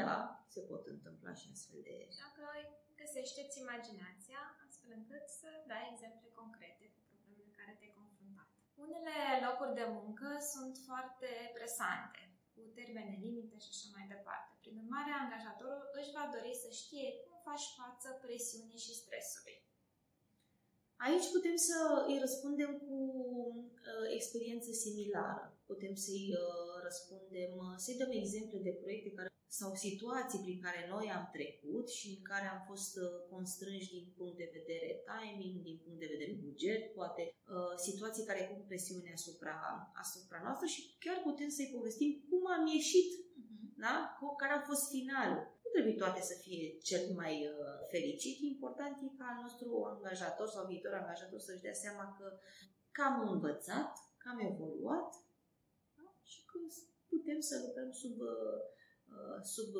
Da, 0.00 0.14
se 0.54 0.60
pot 0.70 0.84
întâmpla 0.94 1.32
și 1.40 1.46
astfel 1.54 1.80
de... 1.86 1.94
Așa 2.12 2.28
că 2.36 2.46
găsește-ți 3.00 3.60
imaginația 3.64 4.40
astfel 4.86 5.02
încât 5.04 5.26
să 5.40 5.48
dai 5.72 5.84
exemple 5.92 6.28
concrete 6.40 6.84
cu 6.94 7.00
problemele 7.10 7.56
care 7.58 7.72
te-ai 7.78 7.98
confruntat. 8.00 8.48
Unele 8.86 9.16
locuri 9.46 9.76
de 9.80 9.86
muncă 9.98 10.28
sunt 10.52 10.74
foarte 10.88 11.30
presante, 11.56 12.22
cu 12.54 12.60
termene 12.78 13.14
limite 13.26 13.56
și 13.64 13.72
așa 13.74 13.88
mai 13.96 14.06
departe. 14.14 14.50
Prin 14.62 14.76
urmare, 14.82 15.12
angajatorul 15.14 15.82
își 15.98 16.14
va 16.18 16.26
dori 16.34 16.52
să 16.62 16.68
știe 16.80 17.08
cum 17.22 17.36
faci 17.48 17.66
față 17.78 18.08
presiunii 18.24 18.84
și 18.86 18.98
stresului. 19.02 19.56
Aici 21.06 21.28
putem 21.36 21.56
să 21.68 21.78
îi 22.08 22.18
răspundem 22.24 22.72
cu 22.84 22.94
uh, 23.90 24.06
experiență 24.18 24.70
similară. 24.84 25.44
Putem 25.70 25.94
să-i 26.04 26.26
uh, 26.42 26.74
răspundem, 26.86 27.52
uh, 27.64 27.76
să-i 27.84 28.00
dăm 28.00 28.12
exemple 28.20 28.58
de 28.66 28.72
proiecte 28.82 29.10
care, 29.18 29.28
sau 29.48 29.70
situații 29.74 30.44
prin 30.46 30.60
care 30.66 30.80
noi 30.94 31.06
am 31.16 31.24
trecut 31.36 31.86
și 31.98 32.06
în 32.16 32.22
care 32.30 32.46
am 32.54 32.62
fost 32.70 32.92
uh, 32.96 33.04
constrânși 33.32 33.92
din 33.96 34.06
punct 34.16 34.36
de 34.42 34.50
vedere 34.58 34.90
timing, 35.12 35.54
din 35.68 35.78
punct 35.84 35.98
de 36.00 36.12
vedere 36.14 36.42
buget, 36.44 36.82
poate 36.98 37.22
uh, 37.28 37.74
situații 37.86 38.28
care 38.28 38.50
pun 38.50 38.62
presiune 38.70 39.10
asupra, 39.18 39.56
asupra 40.04 40.38
noastră 40.46 40.66
și 40.74 40.80
chiar 41.04 41.18
putem 41.28 41.48
să-i 41.56 41.74
povestim 41.76 42.10
cum 42.28 42.42
am 42.56 42.64
ieșit, 42.76 43.08
da? 43.84 43.94
care 44.40 44.52
a 44.52 44.66
fost 44.70 44.84
finalul. 44.96 45.42
Nu 45.62 45.68
trebuie 45.74 45.96
toate 46.02 46.20
să 46.30 46.34
fie 46.44 46.62
cel 46.88 47.04
mai 47.20 47.34
uh, 47.46 47.76
fericit. 47.92 48.36
Important 48.54 48.94
e 49.04 49.18
ca 49.18 49.26
al 49.32 49.38
nostru 49.44 49.68
angajator 49.94 50.48
sau 50.48 50.66
viitor 50.66 50.92
angajator 50.94 51.40
să-și 51.40 51.64
dea 51.66 51.76
seama 51.84 52.04
că, 52.18 52.26
că 52.94 53.02
am 53.10 53.16
învățat, 53.32 53.90
că 54.20 54.26
am 54.32 54.40
evoluat 54.52 55.10
da? 55.96 56.06
și 56.30 56.40
că 56.48 56.56
putem 57.12 57.40
să 57.48 57.54
lucrăm 57.64 57.90
sub, 58.02 58.16
uh, 58.20 58.58
sub 59.54 59.70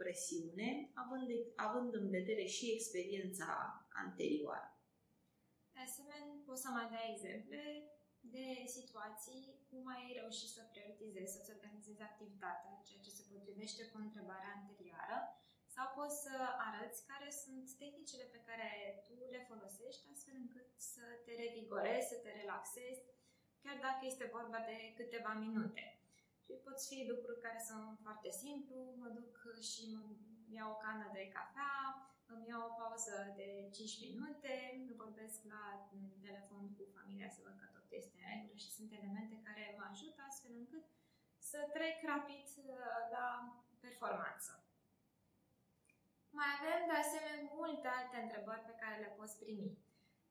presiune, 0.00 0.90
având, 0.94 1.26
de, 1.26 1.36
având 1.56 1.94
în 1.94 2.06
vedere 2.10 2.44
și 2.44 2.72
experiența 2.72 3.50
anterioară. 4.04 4.70
De 5.74 5.80
asemenea, 5.88 6.42
poți 6.46 6.62
să 6.62 6.68
mai 6.68 6.88
dai 6.94 7.12
exemple 7.14 7.62
de 8.20 8.46
situații 8.76 9.42
cum 9.70 9.82
ai 9.96 10.04
reușit 10.20 10.50
să 10.56 10.70
prioritizezi, 10.72 11.32
să-ți 11.34 11.54
organizezi 11.56 12.02
activitatea, 12.10 12.82
ceea 12.86 13.04
ce 13.04 13.16
se 13.18 13.28
potrivește 13.32 13.82
cu 13.90 13.96
întrebarea 14.06 14.54
anterioară, 14.56 15.18
sau 15.74 15.86
poți 15.98 16.16
să 16.24 16.34
arăți 16.68 17.06
care 17.10 17.30
sunt 17.42 17.66
tehnicile 17.82 18.26
pe 18.34 18.40
care 18.48 18.68
tu 19.06 19.16
le 19.34 19.42
folosești 19.50 20.08
astfel 20.12 20.36
încât 20.44 20.68
să 20.92 21.04
te 21.24 21.32
revigorezi, 21.42 22.10
să 22.12 22.16
te 22.24 22.30
relaxezi, 22.40 23.02
chiar 23.62 23.76
dacă 23.86 24.02
este 24.06 24.34
vorba 24.36 24.60
de 24.70 24.78
câteva 24.98 25.32
minute. 25.46 25.84
Și 26.46 26.62
pot 26.64 26.78
fi 26.90 26.98
lucruri 27.12 27.44
care 27.46 27.60
sunt 27.68 27.98
foarte 28.04 28.30
simplu, 28.42 28.78
mă 29.00 29.08
duc 29.18 29.32
și 29.72 29.82
mă 29.94 30.02
iau 30.58 30.70
o 30.72 30.80
cană 30.84 31.06
de 31.16 31.24
cafea, 31.36 31.76
îmi 32.32 32.48
iau 32.50 32.62
o 32.68 32.76
pauză 32.80 33.16
de 33.40 33.48
5 33.76 34.04
minute, 34.06 34.52
vorbesc 35.02 35.38
la 35.52 35.62
telefon 36.26 36.64
cu 36.76 36.82
familia 36.96 37.28
să 37.34 37.40
văd 37.44 37.54
că 37.58 37.66
tot 37.76 37.86
este 38.00 38.16
în 38.18 38.28
regulă 38.32 38.56
și 38.64 38.74
sunt 38.76 38.90
elemente 38.92 39.44
care 39.46 39.64
mă 39.78 39.84
ajută 39.90 40.20
astfel 40.22 40.54
încât 40.62 40.84
să 41.50 41.58
trec 41.76 41.96
rapid 42.12 42.46
la 43.16 43.26
performanță. 43.84 44.52
Mai 46.38 46.50
avem 46.56 46.80
de 46.90 46.96
asemenea 47.04 47.50
multe 47.60 47.88
alte 47.98 48.16
întrebări 48.24 48.68
pe 48.68 48.78
care 48.80 48.96
le 49.04 49.10
poți 49.18 49.38
primi. 49.42 49.70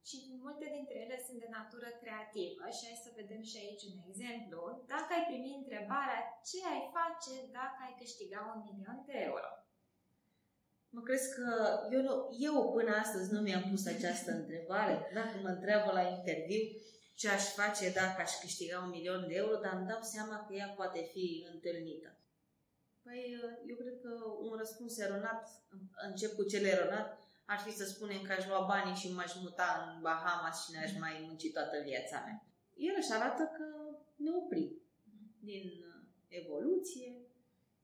Și 0.09 0.17
multe 0.45 0.65
dintre 0.77 0.97
ele 1.03 1.17
sunt 1.25 1.39
de 1.43 1.49
natură 1.59 1.89
creativă 2.01 2.65
și 2.75 2.85
hai 2.87 3.03
să 3.05 3.17
vedem 3.19 3.41
și 3.49 3.57
aici 3.63 3.87
un 3.91 3.97
exemplu. 4.09 4.61
Dacă 4.93 5.09
ai 5.13 5.25
primi 5.29 5.59
întrebarea 5.61 6.21
ce 6.49 6.57
ai 6.73 6.83
face 6.97 7.33
dacă 7.59 7.79
ai 7.85 7.95
câștiga 8.01 8.39
un 8.53 8.59
milion 8.67 8.99
de 9.09 9.17
euro? 9.29 9.49
Mă 10.95 11.01
crezi 11.07 11.29
că 11.35 11.47
eu, 11.95 12.01
nu, 12.07 12.15
eu 12.49 12.55
până 12.75 12.91
astăzi 13.03 13.31
nu 13.33 13.39
mi-am 13.41 13.65
pus 13.71 13.83
această 13.85 14.31
întrebare. 14.31 14.95
Dacă 15.17 15.35
mă 15.43 15.49
întreabă 15.55 15.89
la 15.91 16.03
interviu 16.17 16.63
ce 17.19 17.27
aș 17.29 17.45
face 17.59 17.85
dacă 17.99 18.21
aș 18.21 18.33
câștiga 18.43 18.77
un 18.85 18.89
milion 18.89 19.27
de 19.27 19.35
euro, 19.35 19.55
dar 19.63 19.73
îmi 19.75 19.87
dau 19.87 20.01
seama 20.01 20.45
că 20.45 20.53
ea 20.53 20.69
poate 20.79 21.01
fi 21.13 21.47
întâlnită. 21.53 22.09
Păi, 23.03 23.21
eu 23.69 23.75
cred 23.81 23.97
că 24.01 24.11
un 24.49 24.53
răspuns 24.57 24.97
eronat, 24.97 25.41
încep 26.09 26.31
cu 26.35 26.43
cel 26.43 26.65
eronat, 26.65 27.19
ar 27.45 27.59
fi 27.59 27.71
să 27.71 27.85
spunem 27.85 28.21
că 28.21 28.31
aș 28.31 28.47
lua 28.47 28.65
banii 28.65 28.95
și 28.95 29.13
m-aș 29.13 29.33
muta 29.41 29.69
în 29.87 30.01
Bahamas 30.01 30.65
și 30.65 30.73
n-aș 30.73 30.91
mai 30.99 31.23
munci 31.25 31.51
toată 31.51 31.81
viața 31.83 32.21
mea. 32.25 32.45
El 32.73 32.93
își 32.97 33.11
arată 33.11 33.43
că 33.57 33.65
ne 34.15 34.29
oprim 34.31 34.81
din 35.39 35.85
evoluție, 36.27 37.25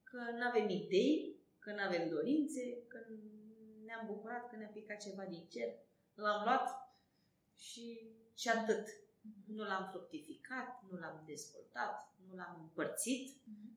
că 0.03 0.17
nu 0.37 0.43
avem 0.47 0.69
idei, 0.69 1.39
că 1.59 1.71
nu 1.71 1.81
avem 1.81 2.09
dorințe, 2.09 2.83
că 2.87 2.97
ne-am 3.85 4.05
bucurat 4.05 4.49
că 4.49 4.55
ne-a 4.55 4.67
picat 4.67 4.99
ceva 5.01 5.25
din 5.25 5.47
cer, 5.47 5.69
l-am 6.13 6.43
luat 6.43 6.67
și, 7.57 7.85
și 8.35 8.49
atât. 8.49 8.87
Nu 9.45 9.63
l-am 9.63 9.87
fructificat, 9.89 10.83
nu 10.89 10.97
l-am 10.99 11.23
dezvoltat, 11.25 12.13
nu 12.27 12.35
l-am 12.35 12.57
împărțit, 12.61 13.25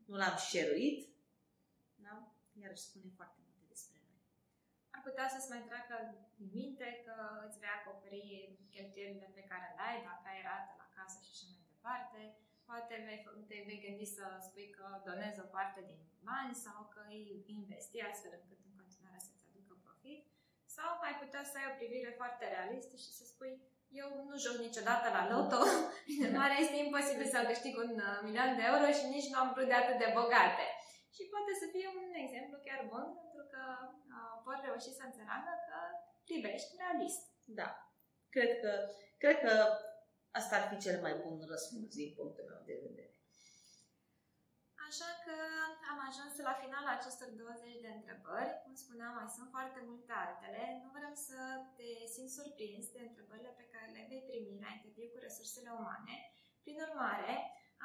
nu 0.06 0.16
l-am 0.16 0.36
șeruit. 0.36 1.08
Da? 1.94 2.14
Iar 2.60 2.70
își 2.70 2.82
spune 2.82 3.10
foarte 3.16 3.38
multe 3.44 3.64
despre 3.68 3.98
noi. 4.08 4.20
Ar 4.90 4.93
putea 5.06 5.26
să-ți 5.34 5.50
mai 5.52 5.62
treacă 5.68 5.94
din 6.38 6.48
minte 6.60 6.88
că 7.04 7.14
îți 7.46 7.58
vei 7.60 7.76
acoperi 7.78 8.28
cheltuielile 8.74 9.28
pe 9.38 9.46
care 9.50 9.66
le 9.76 9.82
ai, 9.88 9.98
dacă 10.08 10.24
ai 10.32 10.40
rată 10.50 10.72
la 10.80 10.88
casă 10.96 11.18
și 11.22 11.32
așa 11.34 11.46
mai 11.52 11.64
departe. 11.72 12.20
Poate 12.68 12.94
vei, 13.06 13.20
te 13.48 13.56
vei 13.66 13.82
gândi 13.84 14.06
să 14.16 14.24
spui 14.46 14.68
că 14.76 14.86
donezi 15.08 15.44
o 15.44 15.52
parte 15.56 15.80
din 15.90 16.00
bani 16.28 16.54
sau 16.64 16.78
că 16.94 17.00
îi 17.14 17.26
investi 17.58 17.98
astfel 18.10 18.32
încât 18.38 18.60
în 18.68 18.74
continuare 18.80 19.20
să-ți 19.26 19.46
aducă 19.48 19.74
profit. 19.86 20.22
Sau 20.76 20.90
ai 21.06 21.16
putea 21.22 21.42
să 21.50 21.54
ai 21.56 21.70
o 21.70 21.78
privire 21.80 22.12
foarte 22.20 22.44
realistă 22.54 22.94
și 23.04 23.10
să 23.18 23.24
spui 23.32 23.52
eu 24.02 24.08
nu 24.28 24.36
joc 24.44 24.56
niciodată 24.66 25.06
la 25.16 25.22
loto, 25.32 25.60
în 26.12 26.20
urmare 26.28 26.54
este 26.58 26.76
imposibil 26.78 27.26
să 27.30 27.48
câștig 27.50 27.74
un 27.84 27.92
uh, 28.08 28.18
milion 28.26 28.50
de 28.58 28.64
euro 28.72 28.86
și 28.98 29.04
nici 29.14 29.30
nu 29.30 29.38
am 29.42 29.50
vrut 29.54 29.68
de 29.70 29.76
atât 29.78 29.96
de 30.02 30.14
bogate. 30.18 30.66
Și 31.16 31.22
poate 31.32 31.52
să 31.60 31.66
fie 31.74 31.88
un 32.00 32.10
exemplu 32.24 32.56
chiar 32.66 32.80
bun, 32.92 33.06
pentru 33.20 33.44
că 33.52 33.62
uh, 34.16 34.33
vor 34.46 34.56
reuși 34.66 34.96
să 34.98 35.02
înțeleagă 35.06 35.52
că 35.68 35.78
privești 36.28 36.76
realist. 36.80 37.22
Da. 37.60 37.68
Cred 38.34 38.52
că, 38.62 38.72
cred 39.22 39.36
că 39.44 39.54
asta 40.38 40.52
ar 40.56 40.64
fi 40.70 40.76
cel 40.86 40.98
mai 41.06 41.14
bun 41.22 41.36
răspuns 41.54 41.88
din 42.00 42.10
punctul 42.18 42.44
meu 42.50 42.62
de 42.70 42.76
vedere. 42.86 43.14
Așa 44.88 45.10
că 45.24 45.36
am 45.92 45.98
ajuns 46.08 46.32
la 46.48 46.54
finalul 46.62 46.92
acestor 46.96 47.28
20 47.28 47.84
de 47.84 47.90
întrebări. 47.98 48.52
Cum 48.62 48.74
spuneam, 48.84 49.12
mai 49.14 49.34
sunt 49.36 49.48
foarte 49.54 49.80
multe 49.90 50.12
altele. 50.24 50.62
Nu 50.82 50.88
vrem 50.96 51.14
să 51.28 51.38
te 51.76 51.88
simți 52.14 52.36
surprins 52.38 52.84
de 52.94 53.00
întrebările 53.08 53.52
pe 53.60 53.70
care 53.72 53.86
le 53.96 54.02
vei 54.10 54.26
primi 54.28 54.62
la 54.64 54.70
interviu 54.76 55.08
cu 55.12 55.18
resursele 55.26 55.70
umane. 55.80 56.16
Prin 56.64 56.76
urmare, 56.86 57.32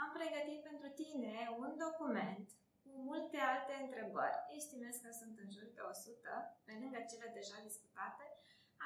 am 0.02 0.10
pregătit 0.18 0.60
pentru 0.70 0.90
tine 1.02 1.36
un 1.64 1.72
document 1.86 2.48
cu 2.92 2.98
multe 3.10 3.38
alte 3.54 3.74
întrebări. 3.84 4.38
Estimez 4.60 4.96
că 5.04 5.10
sunt 5.20 5.36
în 5.44 5.50
jur 5.56 5.68
de 5.78 5.82
100, 5.82 6.34
pe 6.68 6.74
lângă 6.82 7.00
cele 7.12 7.28
deja 7.40 7.58
discutate, 7.70 8.26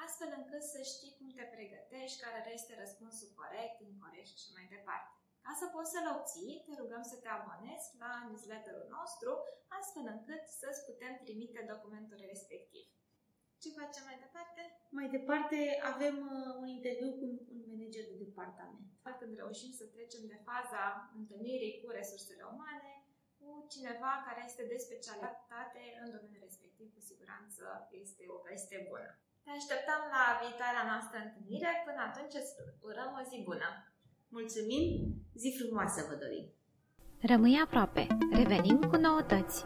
astfel 0.04 0.30
încât 0.38 0.62
să 0.74 0.80
știi 0.92 1.16
cum 1.18 1.28
te 1.36 1.44
pregătești, 1.54 2.22
care 2.24 2.50
este 2.58 2.72
răspunsul 2.82 3.30
corect, 3.40 3.76
incorrect 3.80 4.28
și 4.28 4.36
așa 4.38 4.50
mai 4.56 4.66
departe. 4.76 5.12
Ca 5.44 5.52
să 5.60 5.66
poți 5.74 5.92
să-l 5.94 6.08
obții, 6.16 6.62
te 6.66 6.72
rugăm 6.80 7.04
să 7.12 7.16
te 7.22 7.30
abonezi 7.38 7.88
la 8.02 8.12
newsletterul 8.28 8.86
nostru, 8.98 9.30
astfel 9.78 10.06
încât 10.14 10.42
să-ți 10.60 10.84
putem 10.88 11.12
trimite 11.22 11.60
documentul 11.72 12.20
respectiv. 12.32 12.86
Ce 13.62 13.78
facem 13.80 14.04
mai 14.08 14.18
departe? 14.24 14.62
Mai 14.98 15.08
departe 15.16 15.58
avem 15.92 16.16
uh, 16.36 16.50
un 16.62 16.68
interviu 16.76 17.10
cu 17.18 17.24
un 17.54 17.62
manager 17.70 18.04
de 18.10 18.16
departament. 18.26 18.86
Când 19.18 19.36
reușim 19.42 19.72
să 19.80 19.84
trecem 19.94 20.22
de 20.32 20.38
faza 20.48 20.82
întâlnirii 21.18 21.78
cu 21.80 21.88
resursele 21.98 22.44
umane, 22.54 22.93
cu 23.44 23.52
cineva 23.74 24.12
care 24.26 24.40
este 24.48 24.64
de 24.72 24.78
specialitate 24.86 25.82
în 26.02 26.08
domeniul 26.14 26.46
respectiv, 26.48 26.86
cu 26.94 27.00
siguranță 27.10 27.62
este 28.02 28.22
o 28.34 28.36
veste 28.46 28.76
bună. 28.90 29.10
Te 29.44 29.50
așteptăm 29.58 30.00
la 30.14 30.24
viitoarea 30.42 30.84
noastră 30.90 31.16
întâlnire. 31.20 31.70
Până 31.86 32.00
atunci 32.08 32.38
îți 32.40 32.52
urăm 32.88 33.10
o 33.20 33.22
zi 33.30 33.36
bună! 33.50 33.70
Mulțumim! 34.36 34.86
Zi 35.40 35.48
frumoasă 35.58 35.98
vă 36.08 36.14
dorim! 36.22 36.46
Rămâi 37.30 37.62
aproape! 37.64 38.02
Revenim 38.40 38.78
cu 38.90 38.96
noutăți! 39.04 39.58